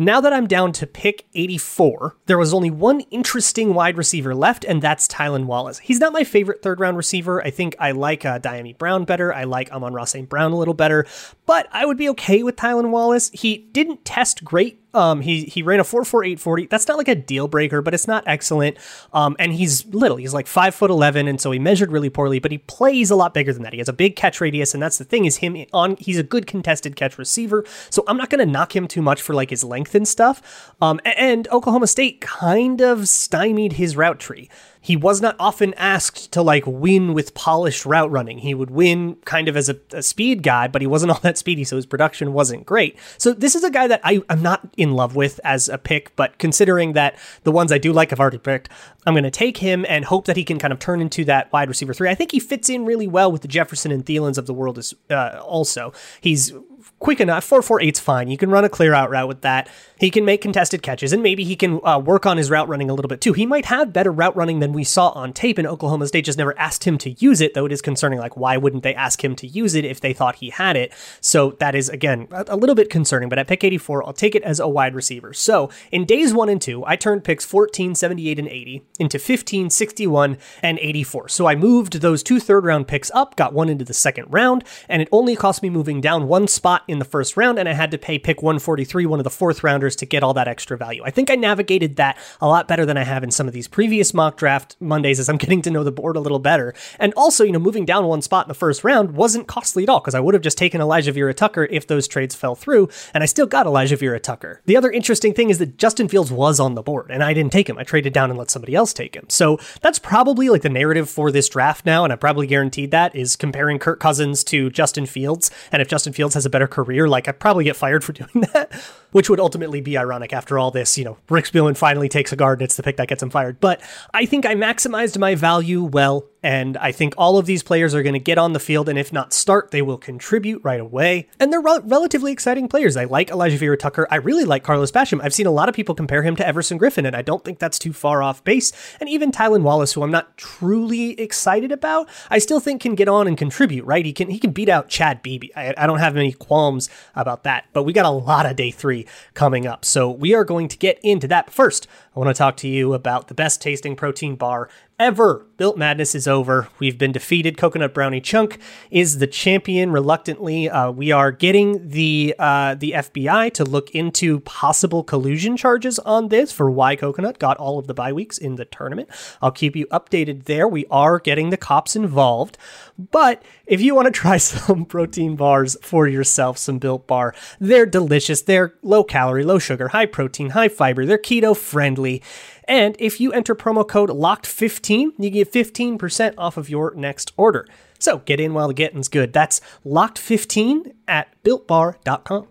now 0.00 0.20
that 0.22 0.32
I'm 0.32 0.46
down 0.46 0.72
to 0.72 0.86
pick 0.86 1.26
84, 1.34 2.16
there 2.24 2.38
was 2.38 2.54
only 2.54 2.70
one 2.70 3.00
interesting 3.10 3.74
wide 3.74 3.98
receiver 3.98 4.34
left, 4.34 4.64
and 4.64 4.80
that's 4.80 5.06
Tylan 5.06 5.44
Wallace. 5.44 5.78
He's 5.78 6.00
not 6.00 6.14
my 6.14 6.24
favorite 6.24 6.62
third 6.62 6.80
round 6.80 6.96
receiver. 6.96 7.44
I 7.44 7.50
think 7.50 7.76
I 7.78 7.90
like 7.90 8.24
uh, 8.24 8.38
Dyami 8.38 8.78
Brown 8.78 9.04
better. 9.04 9.32
I 9.34 9.44
like 9.44 9.70
Amon-Ra 9.70 10.04
St. 10.04 10.26
Brown 10.26 10.52
a 10.52 10.56
little 10.56 10.72
better, 10.72 11.06
but 11.44 11.68
I 11.70 11.84
would 11.84 11.98
be 11.98 12.08
okay 12.10 12.42
with 12.42 12.56
Tylan 12.56 12.90
Wallace. 12.90 13.30
He 13.34 13.58
didn't 13.58 14.06
test 14.06 14.42
great 14.42 14.79
um, 14.94 15.20
he 15.20 15.44
he 15.44 15.62
ran 15.62 15.80
a 15.80 15.84
four 15.84 16.04
four 16.04 16.24
eight 16.24 16.40
forty. 16.40 16.66
That's 16.66 16.88
not 16.88 16.98
like 16.98 17.08
a 17.08 17.14
deal 17.14 17.48
breaker, 17.48 17.82
but 17.82 17.94
it's 17.94 18.06
not 18.06 18.24
excellent. 18.26 18.76
Um, 19.12 19.36
and 19.38 19.52
he's 19.52 19.86
little. 19.86 20.16
He's 20.16 20.34
like 20.34 20.46
five 20.46 20.74
foot 20.74 20.90
eleven, 20.90 21.28
and 21.28 21.40
so 21.40 21.50
he 21.50 21.58
measured 21.58 21.92
really 21.92 22.10
poorly. 22.10 22.38
But 22.38 22.52
he 22.52 22.58
plays 22.58 23.10
a 23.10 23.16
lot 23.16 23.34
bigger 23.34 23.52
than 23.52 23.62
that. 23.62 23.72
He 23.72 23.78
has 23.78 23.88
a 23.88 23.92
big 23.92 24.16
catch 24.16 24.40
radius, 24.40 24.74
and 24.74 24.82
that's 24.82 24.98
the 24.98 25.04
thing 25.04 25.24
is 25.24 25.38
him 25.38 25.64
on. 25.72 25.96
He's 25.96 26.18
a 26.18 26.22
good 26.22 26.46
contested 26.46 26.96
catch 26.96 27.18
receiver. 27.18 27.64
So 27.90 28.04
I'm 28.06 28.16
not 28.16 28.30
going 28.30 28.44
to 28.44 28.50
knock 28.50 28.74
him 28.74 28.88
too 28.88 29.02
much 29.02 29.22
for 29.22 29.34
like 29.34 29.50
his 29.50 29.64
length 29.64 29.94
and 29.94 30.06
stuff. 30.06 30.72
Um, 30.80 31.00
and 31.04 31.48
Oklahoma 31.48 31.86
State 31.86 32.20
kind 32.20 32.80
of 32.80 33.08
stymied 33.08 33.74
his 33.74 33.96
route 33.96 34.18
tree 34.18 34.48
he 34.80 34.96
was 34.96 35.20
not 35.20 35.36
often 35.38 35.74
asked 35.74 36.32
to 36.32 36.42
like 36.42 36.64
win 36.66 37.12
with 37.12 37.34
polished 37.34 37.84
route 37.84 38.10
running. 38.10 38.38
He 38.38 38.54
would 38.54 38.70
win 38.70 39.16
kind 39.24 39.46
of 39.46 39.56
as 39.56 39.68
a, 39.68 39.78
a, 39.92 40.02
speed 40.02 40.42
guy, 40.42 40.68
but 40.68 40.80
he 40.80 40.86
wasn't 40.86 41.12
all 41.12 41.20
that 41.20 41.38
speedy, 41.38 41.64
so 41.64 41.76
his 41.76 41.86
production 41.86 42.32
wasn't 42.32 42.64
great. 42.64 42.96
So 43.18 43.32
this 43.32 43.54
is 43.54 43.62
a 43.62 43.70
guy 43.70 43.86
that 43.86 44.00
I, 44.02 44.22
I'm 44.30 44.42
not 44.42 44.68
in 44.76 44.92
love 44.92 45.14
with 45.14 45.38
as 45.44 45.68
a 45.68 45.78
pick, 45.78 46.14
but 46.16 46.38
considering 46.38 46.94
that 46.94 47.16
the 47.44 47.52
ones 47.52 47.72
I 47.72 47.78
do 47.78 47.92
like 47.92 48.12
I've 48.12 48.20
already 48.20 48.38
picked, 48.38 48.70
I'm 49.06 49.14
going 49.14 49.24
to 49.24 49.30
take 49.30 49.58
him 49.58 49.84
and 49.88 50.04
hope 50.04 50.26
that 50.26 50.36
he 50.36 50.44
can 50.44 50.58
kind 50.58 50.72
of 50.72 50.78
turn 50.78 51.00
into 51.00 51.24
that 51.26 51.52
wide 51.52 51.68
receiver 51.68 51.92
three. 51.92 52.08
I 52.08 52.14
think 52.14 52.32
he 52.32 52.40
fits 52.40 52.68
in 52.68 52.84
really 52.86 53.06
well 53.06 53.30
with 53.30 53.42
the 53.42 53.48
Jefferson 53.48 53.90
and 53.90 54.04
Thielens 54.04 54.38
of 54.38 54.46
the 54.46 54.54
world 54.54 54.78
as 54.78 54.94
uh, 55.10 55.40
also. 55.42 55.92
He's 56.20 56.52
quick 57.00 57.18
enough. 57.18 57.48
448's 57.48 57.98
fine. 57.98 58.28
You 58.28 58.36
can 58.36 58.50
run 58.50 58.64
a 58.64 58.68
clear 58.68 58.94
out 58.94 59.10
route 59.10 59.26
with 59.26 59.40
that. 59.40 59.68
He 59.98 60.10
can 60.10 60.24
make 60.24 60.40
contested 60.40 60.82
catches, 60.82 61.12
and 61.12 61.22
maybe 61.22 61.44
he 61.44 61.56
can 61.56 61.80
uh, 61.84 61.98
work 61.98 62.24
on 62.24 62.36
his 62.36 62.50
route 62.50 62.68
running 62.68 62.88
a 62.88 62.94
little 62.94 63.08
bit 63.08 63.20
too. 63.20 63.32
He 63.32 63.44
might 63.44 63.66
have 63.66 63.92
better 63.92 64.12
route 64.12 64.36
running 64.36 64.60
than 64.60 64.72
we 64.72 64.84
saw 64.84 65.08
on 65.10 65.32
tape, 65.32 65.58
and 65.58 65.66
Oklahoma 65.66 66.06
State 66.06 66.24
just 66.24 66.38
never 66.38 66.58
asked 66.58 66.84
him 66.84 66.96
to 66.98 67.10
use 67.12 67.40
it, 67.40 67.54
though 67.54 67.66
it 67.66 67.72
is 67.72 67.82
concerning. 67.82 68.18
Like, 68.18 68.36
why 68.36 68.56
wouldn't 68.56 68.82
they 68.82 68.94
ask 68.94 69.22
him 69.22 69.34
to 69.36 69.46
use 69.46 69.74
it 69.74 69.84
if 69.84 70.00
they 70.00 70.12
thought 70.12 70.36
he 70.36 70.50
had 70.50 70.76
it? 70.76 70.92
So 71.20 71.52
that 71.58 71.74
is, 71.74 71.88
again, 71.88 72.28
a, 72.30 72.56
little 72.56 72.74
bit 72.74 72.90
concerning, 72.90 73.28
but 73.28 73.38
at 73.38 73.48
pick 73.48 73.64
84, 73.64 74.06
I'll 74.06 74.12
take 74.12 74.34
it 74.34 74.42
as 74.42 74.60
a 74.60 74.68
wide 74.68 74.94
receiver. 74.94 75.32
So 75.32 75.70
in 75.90 76.04
days 76.04 76.32
one 76.32 76.48
and 76.48 76.60
two, 76.60 76.84
I 76.86 76.96
turned 76.96 77.24
picks 77.24 77.44
14, 77.44 77.94
78, 77.94 78.38
and 78.38 78.48
80 78.48 78.82
into 78.98 79.18
15, 79.18 79.70
61, 79.70 80.38
and 80.62 80.78
84. 80.78 81.28
So 81.28 81.46
I 81.46 81.54
moved 81.54 82.00
those 82.00 82.22
two 82.22 82.40
third 82.40 82.64
round 82.64 82.88
picks 82.88 83.10
up, 83.12 83.36
got 83.36 83.54
one 83.54 83.68
into 83.68 83.84
the 83.84 83.94
second 83.94 84.26
round, 84.28 84.64
and 84.88 85.00
it 85.00 85.08
only 85.10 85.36
cost 85.36 85.62
me 85.62 85.70
moving 85.70 86.00
down 86.00 86.28
one 86.28 86.46
spot 86.46 86.82
in 86.90 86.98
the 86.98 87.04
first 87.04 87.36
round, 87.36 87.58
and 87.58 87.68
I 87.68 87.72
had 87.72 87.90
to 87.92 87.98
pay 87.98 88.18
pick 88.18 88.42
143, 88.42 89.06
one 89.06 89.20
of 89.20 89.24
the 89.24 89.30
fourth 89.30 89.62
rounders, 89.62 89.96
to 89.96 90.06
get 90.06 90.22
all 90.22 90.34
that 90.34 90.48
extra 90.48 90.76
value. 90.76 91.02
I 91.04 91.10
think 91.10 91.30
I 91.30 91.34
navigated 91.34 91.96
that 91.96 92.18
a 92.40 92.48
lot 92.48 92.68
better 92.68 92.84
than 92.84 92.96
I 92.96 93.04
have 93.04 93.22
in 93.22 93.30
some 93.30 93.46
of 93.46 93.54
these 93.54 93.68
previous 93.68 94.12
mock 94.12 94.36
draft 94.36 94.76
Mondays 94.80 95.18
as 95.18 95.28
I'm 95.28 95.36
getting 95.38 95.62
to 95.62 95.70
know 95.70 95.84
the 95.84 95.92
board 95.92 96.16
a 96.16 96.20
little 96.20 96.38
better. 96.38 96.74
And 96.98 97.14
also, 97.14 97.44
you 97.44 97.52
know, 97.52 97.58
moving 97.58 97.84
down 97.84 98.06
one 98.06 98.22
spot 98.22 98.46
in 98.46 98.48
the 98.48 98.54
first 98.54 98.84
round 98.84 99.12
wasn't 99.12 99.46
costly 99.46 99.84
at 99.84 99.88
all 99.88 100.00
because 100.00 100.14
I 100.14 100.20
would 100.20 100.34
have 100.34 100.42
just 100.42 100.58
taken 100.58 100.80
Alijah 100.80 101.14
Vera-Tucker 101.14 101.64
if 101.70 101.86
those 101.86 102.08
trades 102.08 102.34
fell 102.34 102.54
through, 102.54 102.88
and 103.14 103.22
I 103.22 103.26
still 103.26 103.46
got 103.46 103.66
Alijah 103.66 103.98
Vera-Tucker. 103.98 104.62
The 104.66 104.76
other 104.76 104.90
interesting 104.90 105.34
thing 105.34 105.50
is 105.50 105.58
that 105.58 105.78
Justin 105.78 106.08
Fields 106.08 106.32
was 106.32 106.60
on 106.60 106.74
the 106.74 106.82
board, 106.82 107.10
and 107.10 107.22
I 107.22 107.32
didn't 107.32 107.52
take 107.52 107.68
him. 107.68 107.78
I 107.78 107.84
traded 107.84 108.12
down 108.12 108.30
and 108.30 108.38
let 108.38 108.50
somebody 108.50 108.74
else 108.74 108.92
take 108.92 109.14
him. 109.14 109.26
So 109.28 109.58
that's 109.80 109.98
probably 109.98 110.48
like 110.48 110.62
the 110.62 110.68
narrative 110.68 111.08
for 111.08 111.30
this 111.30 111.48
draft 111.48 111.86
now, 111.86 112.04
and 112.04 112.12
I 112.12 112.16
probably 112.16 112.46
guaranteed 112.46 112.90
that 112.90 113.14
is 113.14 113.36
comparing 113.36 113.78
Kirk 113.78 114.00
Cousins 114.00 114.42
to 114.44 114.70
Justin 114.70 115.06
Fields. 115.06 115.50
And 115.70 115.80
if 115.80 115.88
Justin 115.88 116.12
Fields 116.12 116.34
has 116.34 116.46
a 116.46 116.50
better 116.50 116.66
career, 116.66 116.79
like 117.08 117.28
I'd 117.28 117.38
probably 117.38 117.64
get 117.64 117.76
fired 117.76 118.04
for 118.04 118.12
doing 118.14 118.46
that, 118.52 118.72
which 119.12 119.30
would 119.30 119.40
ultimately 119.40 119.80
be 119.80 119.96
ironic 119.96 120.32
after 120.32 120.58
all 120.58 120.70
this. 120.70 120.96
You 120.98 121.04
know, 121.04 121.18
Rick 121.28 121.46
Spielman 121.46 121.76
finally 121.76 122.08
takes 122.08 122.32
a 122.32 122.36
guard 122.36 122.60
and 122.60 122.64
it's 122.64 122.76
the 122.76 122.82
pick 122.82 122.96
that 122.96 123.08
gets 123.08 123.22
him 123.22 123.30
fired. 123.30 123.60
But 123.60 123.80
I 124.14 124.26
think 124.26 124.46
I 124.46 124.54
maximized 124.54 125.18
my 125.18 125.34
value 125.34 125.82
well 125.84 126.26
and 126.42 126.76
I 126.76 126.92
think 126.92 127.14
all 127.18 127.38
of 127.38 127.46
these 127.46 127.62
players 127.62 127.94
are 127.94 128.02
going 128.02 128.14
to 128.14 128.18
get 128.18 128.38
on 128.38 128.52
the 128.52 128.60
field, 128.60 128.88
and 128.88 128.98
if 128.98 129.12
not 129.12 129.32
start, 129.32 129.70
they 129.70 129.82
will 129.82 129.98
contribute 129.98 130.62
right 130.64 130.80
away. 130.80 131.28
And 131.38 131.52
they're 131.52 131.60
re- 131.60 131.80
relatively 131.84 132.32
exciting 132.32 132.68
players. 132.68 132.96
I 132.96 133.04
like 133.04 133.28
Alijah 133.30 133.58
Vera-Tucker. 133.58 134.06
I 134.10 134.16
really 134.16 134.44
like 134.44 134.62
Carlos 134.62 134.90
Basham. 134.90 135.20
I've 135.22 135.34
seen 135.34 135.46
a 135.46 135.50
lot 135.50 135.68
of 135.68 135.74
people 135.74 135.94
compare 135.94 136.22
him 136.22 136.36
to 136.36 136.46
Everson 136.46 136.78
Griffen, 136.78 137.06
and 137.06 137.14
I 137.14 137.22
don't 137.22 137.44
think 137.44 137.58
that's 137.58 137.78
too 137.78 137.92
far 137.92 138.22
off 138.22 138.42
base. 138.44 138.72
And 139.00 139.08
even 139.08 139.32
Tylan 139.32 139.62
Wallace, 139.62 139.92
who 139.92 140.02
I'm 140.02 140.10
not 140.10 140.36
truly 140.36 141.18
excited 141.20 141.72
about, 141.72 142.08
I 142.30 142.38
still 142.38 142.60
think 142.60 142.80
can 142.80 142.94
get 142.94 143.08
on 143.08 143.26
and 143.26 143.36
contribute. 143.36 143.84
Right? 143.84 144.04
He 144.04 144.12
can 144.12 144.30
he 144.30 144.38
can 144.38 144.52
beat 144.52 144.68
out 144.68 144.88
Chad 144.88 145.22
Beebe. 145.22 145.48
I, 145.54 145.74
I 145.76 145.86
don't 145.86 145.98
have 145.98 146.16
any 146.16 146.32
qualms 146.32 146.88
about 147.14 147.44
that. 147.44 147.66
But 147.72 147.84
we 147.84 147.92
got 147.92 148.06
a 148.06 148.10
lot 148.10 148.46
of 148.46 148.56
day 148.56 148.70
three 148.70 149.06
coming 149.34 149.66
up, 149.66 149.84
so 149.84 150.10
we 150.10 150.34
are 150.34 150.44
going 150.44 150.68
to 150.68 150.78
get 150.78 150.98
into 151.02 151.28
that. 151.28 151.46
But 151.46 151.54
first, 151.54 151.86
I 152.14 152.18
want 152.18 152.34
to 152.34 152.38
talk 152.38 152.56
to 152.58 152.68
you 152.68 152.94
about 152.94 153.28
the 153.28 153.34
best 153.34 153.62
tasting 153.62 153.94
protein 153.94 154.36
bar 154.36 154.68
ever. 155.00 155.46
Built 155.56 155.78
Madness 155.78 156.14
is 156.14 156.28
over. 156.28 156.68
We've 156.78 156.96
been 156.96 157.10
defeated. 157.10 157.56
Coconut 157.56 157.94
Brownie 157.94 158.20
Chunk 158.20 158.58
is 158.90 159.18
the 159.18 159.26
champion. 159.26 159.90
Reluctantly, 159.90 160.68
uh, 160.68 160.90
we 160.90 161.10
are 161.10 161.32
getting 161.32 161.88
the 161.88 162.34
uh, 162.38 162.74
the 162.74 162.92
FBI 162.92 163.52
to 163.54 163.64
look 163.64 163.90
into 163.90 164.40
possible 164.40 165.02
collusion 165.02 165.56
charges 165.56 165.98
on 166.00 166.28
this 166.28 166.52
for 166.52 166.70
why 166.70 166.96
Coconut 166.96 167.38
got 167.38 167.56
all 167.56 167.78
of 167.78 167.86
the 167.86 167.94
bye 167.94 168.12
weeks 168.12 168.38
in 168.38 168.56
the 168.56 168.64
tournament. 168.66 169.08
I'll 169.42 169.50
keep 169.50 169.74
you 169.74 169.86
updated 169.86 170.44
there. 170.44 170.68
We 170.68 170.86
are 170.90 171.18
getting 171.18 171.50
the 171.50 171.56
cops 171.56 171.96
involved. 171.96 172.58
But 172.98 173.42
if 173.66 173.80
you 173.80 173.94
want 173.94 174.06
to 174.06 174.12
try 174.20 174.36
some 174.36 174.84
protein 174.84 175.34
bars 175.34 175.76
for 175.82 176.06
yourself, 176.06 176.58
some 176.58 176.78
Built 176.78 177.06
Bar, 177.06 177.34
they're 177.58 177.86
delicious. 177.86 178.42
They're 178.42 178.74
low 178.82 179.04
calorie, 179.04 179.44
low 179.44 179.58
sugar, 179.58 179.88
high 179.88 180.06
protein, 180.06 180.50
high 180.50 180.68
fiber. 180.68 181.06
They're 181.06 181.18
keto 181.18 181.56
friendly. 181.56 182.22
And 182.70 182.94
if 183.00 183.20
you 183.20 183.32
enter 183.32 183.56
promo 183.56 183.86
code 183.86 184.10
LOCKED15, 184.10 185.14
you 185.18 185.28
get 185.28 185.52
15% 185.52 186.34
off 186.38 186.56
of 186.56 186.70
your 186.70 186.94
next 186.94 187.32
order. 187.36 187.66
So 187.98 188.18
get 188.18 188.38
in 188.38 188.54
while 188.54 188.68
the 188.68 188.74
getting's 188.74 189.08
good. 189.08 189.32
That's 189.32 189.60
LOCKED15 189.84 190.92
at 191.08 191.34
builtbar.com. 191.42 192.46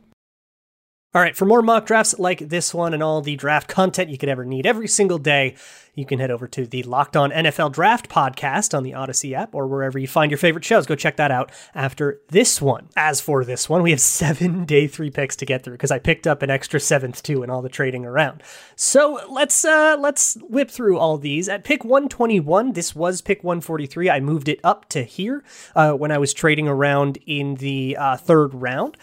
All 1.11 1.23
right, 1.23 1.35
for 1.35 1.45
more 1.45 1.63
mock 1.63 1.87
drafts 1.87 2.19
like 2.19 2.37
this 2.37 2.71
one 2.71 2.93
and 2.93 3.01
all 3.01 3.19
the 3.21 3.35
draft 3.35 3.67
content 3.67 4.11
you 4.11 4.17
could 4.19 4.29
ever 4.29 4.45
need 4.45 4.67
every 4.67 4.87
single 4.87 5.17
day, 5.17 5.55
you 5.95 6.05
can 6.05 6.19
head 6.19 6.29
over 6.29 6.47
to 6.49 6.67
the 6.67 6.83
Locked 6.83 7.17
On 7.17 7.31
NFL 7.31 7.71
Draft 7.71 8.07
podcast 8.07 8.77
on 8.77 8.83
the 8.83 8.93
Odyssey 8.93 9.33
app 9.33 9.55
or 9.55 9.65
wherever 9.65 9.97
you 9.97 10.07
find 10.07 10.29
your 10.29 10.37
favorite 10.37 10.63
shows. 10.63 10.85
Go 10.85 10.93
check 10.93 11.15
that 11.15 11.31
out 11.31 11.51
after 11.73 12.21
this 12.27 12.61
one. 12.61 12.89
As 12.95 13.21
for 13.21 13.43
this 13.43 13.67
one, 13.67 13.81
we 13.81 13.89
have 13.89 13.99
seven 14.19 14.65
day 14.65 14.85
three 14.85 15.09
picks 15.09 15.35
to 15.37 15.47
get 15.47 15.63
through 15.63 15.73
because 15.73 15.89
I 15.89 15.97
picked 15.97 16.27
up 16.27 16.43
an 16.43 16.51
extra 16.51 16.79
seventh 16.79 17.23
too 17.23 17.41
in 17.41 17.49
all 17.49 17.63
the 17.63 17.69
trading 17.69 18.05
around. 18.05 18.43
So 18.75 19.19
let's 19.31 19.65
uh 19.65 19.97
let's 19.99 20.37
whip 20.47 20.69
through 20.69 20.99
all 20.99 21.17
these. 21.17 21.49
At 21.49 21.63
pick 21.63 21.83
121, 21.83 22.73
this 22.73 22.93
was 22.93 23.21
pick 23.21 23.43
143. 23.43 24.11
I 24.11 24.19
moved 24.19 24.47
it 24.47 24.59
up 24.63 24.87
to 24.89 25.01
here 25.01 25.43
uh, 25.75 25.93
when 25.93 26.11
I 26.11 26.19
was 26.19 26.35
trading 26.35 26.67
around 26.67 27.17
in 27.25 27.55
the 27.55 27.97
uh, 27.99 28.15
third 28.17 28.53
round 28.53 28.95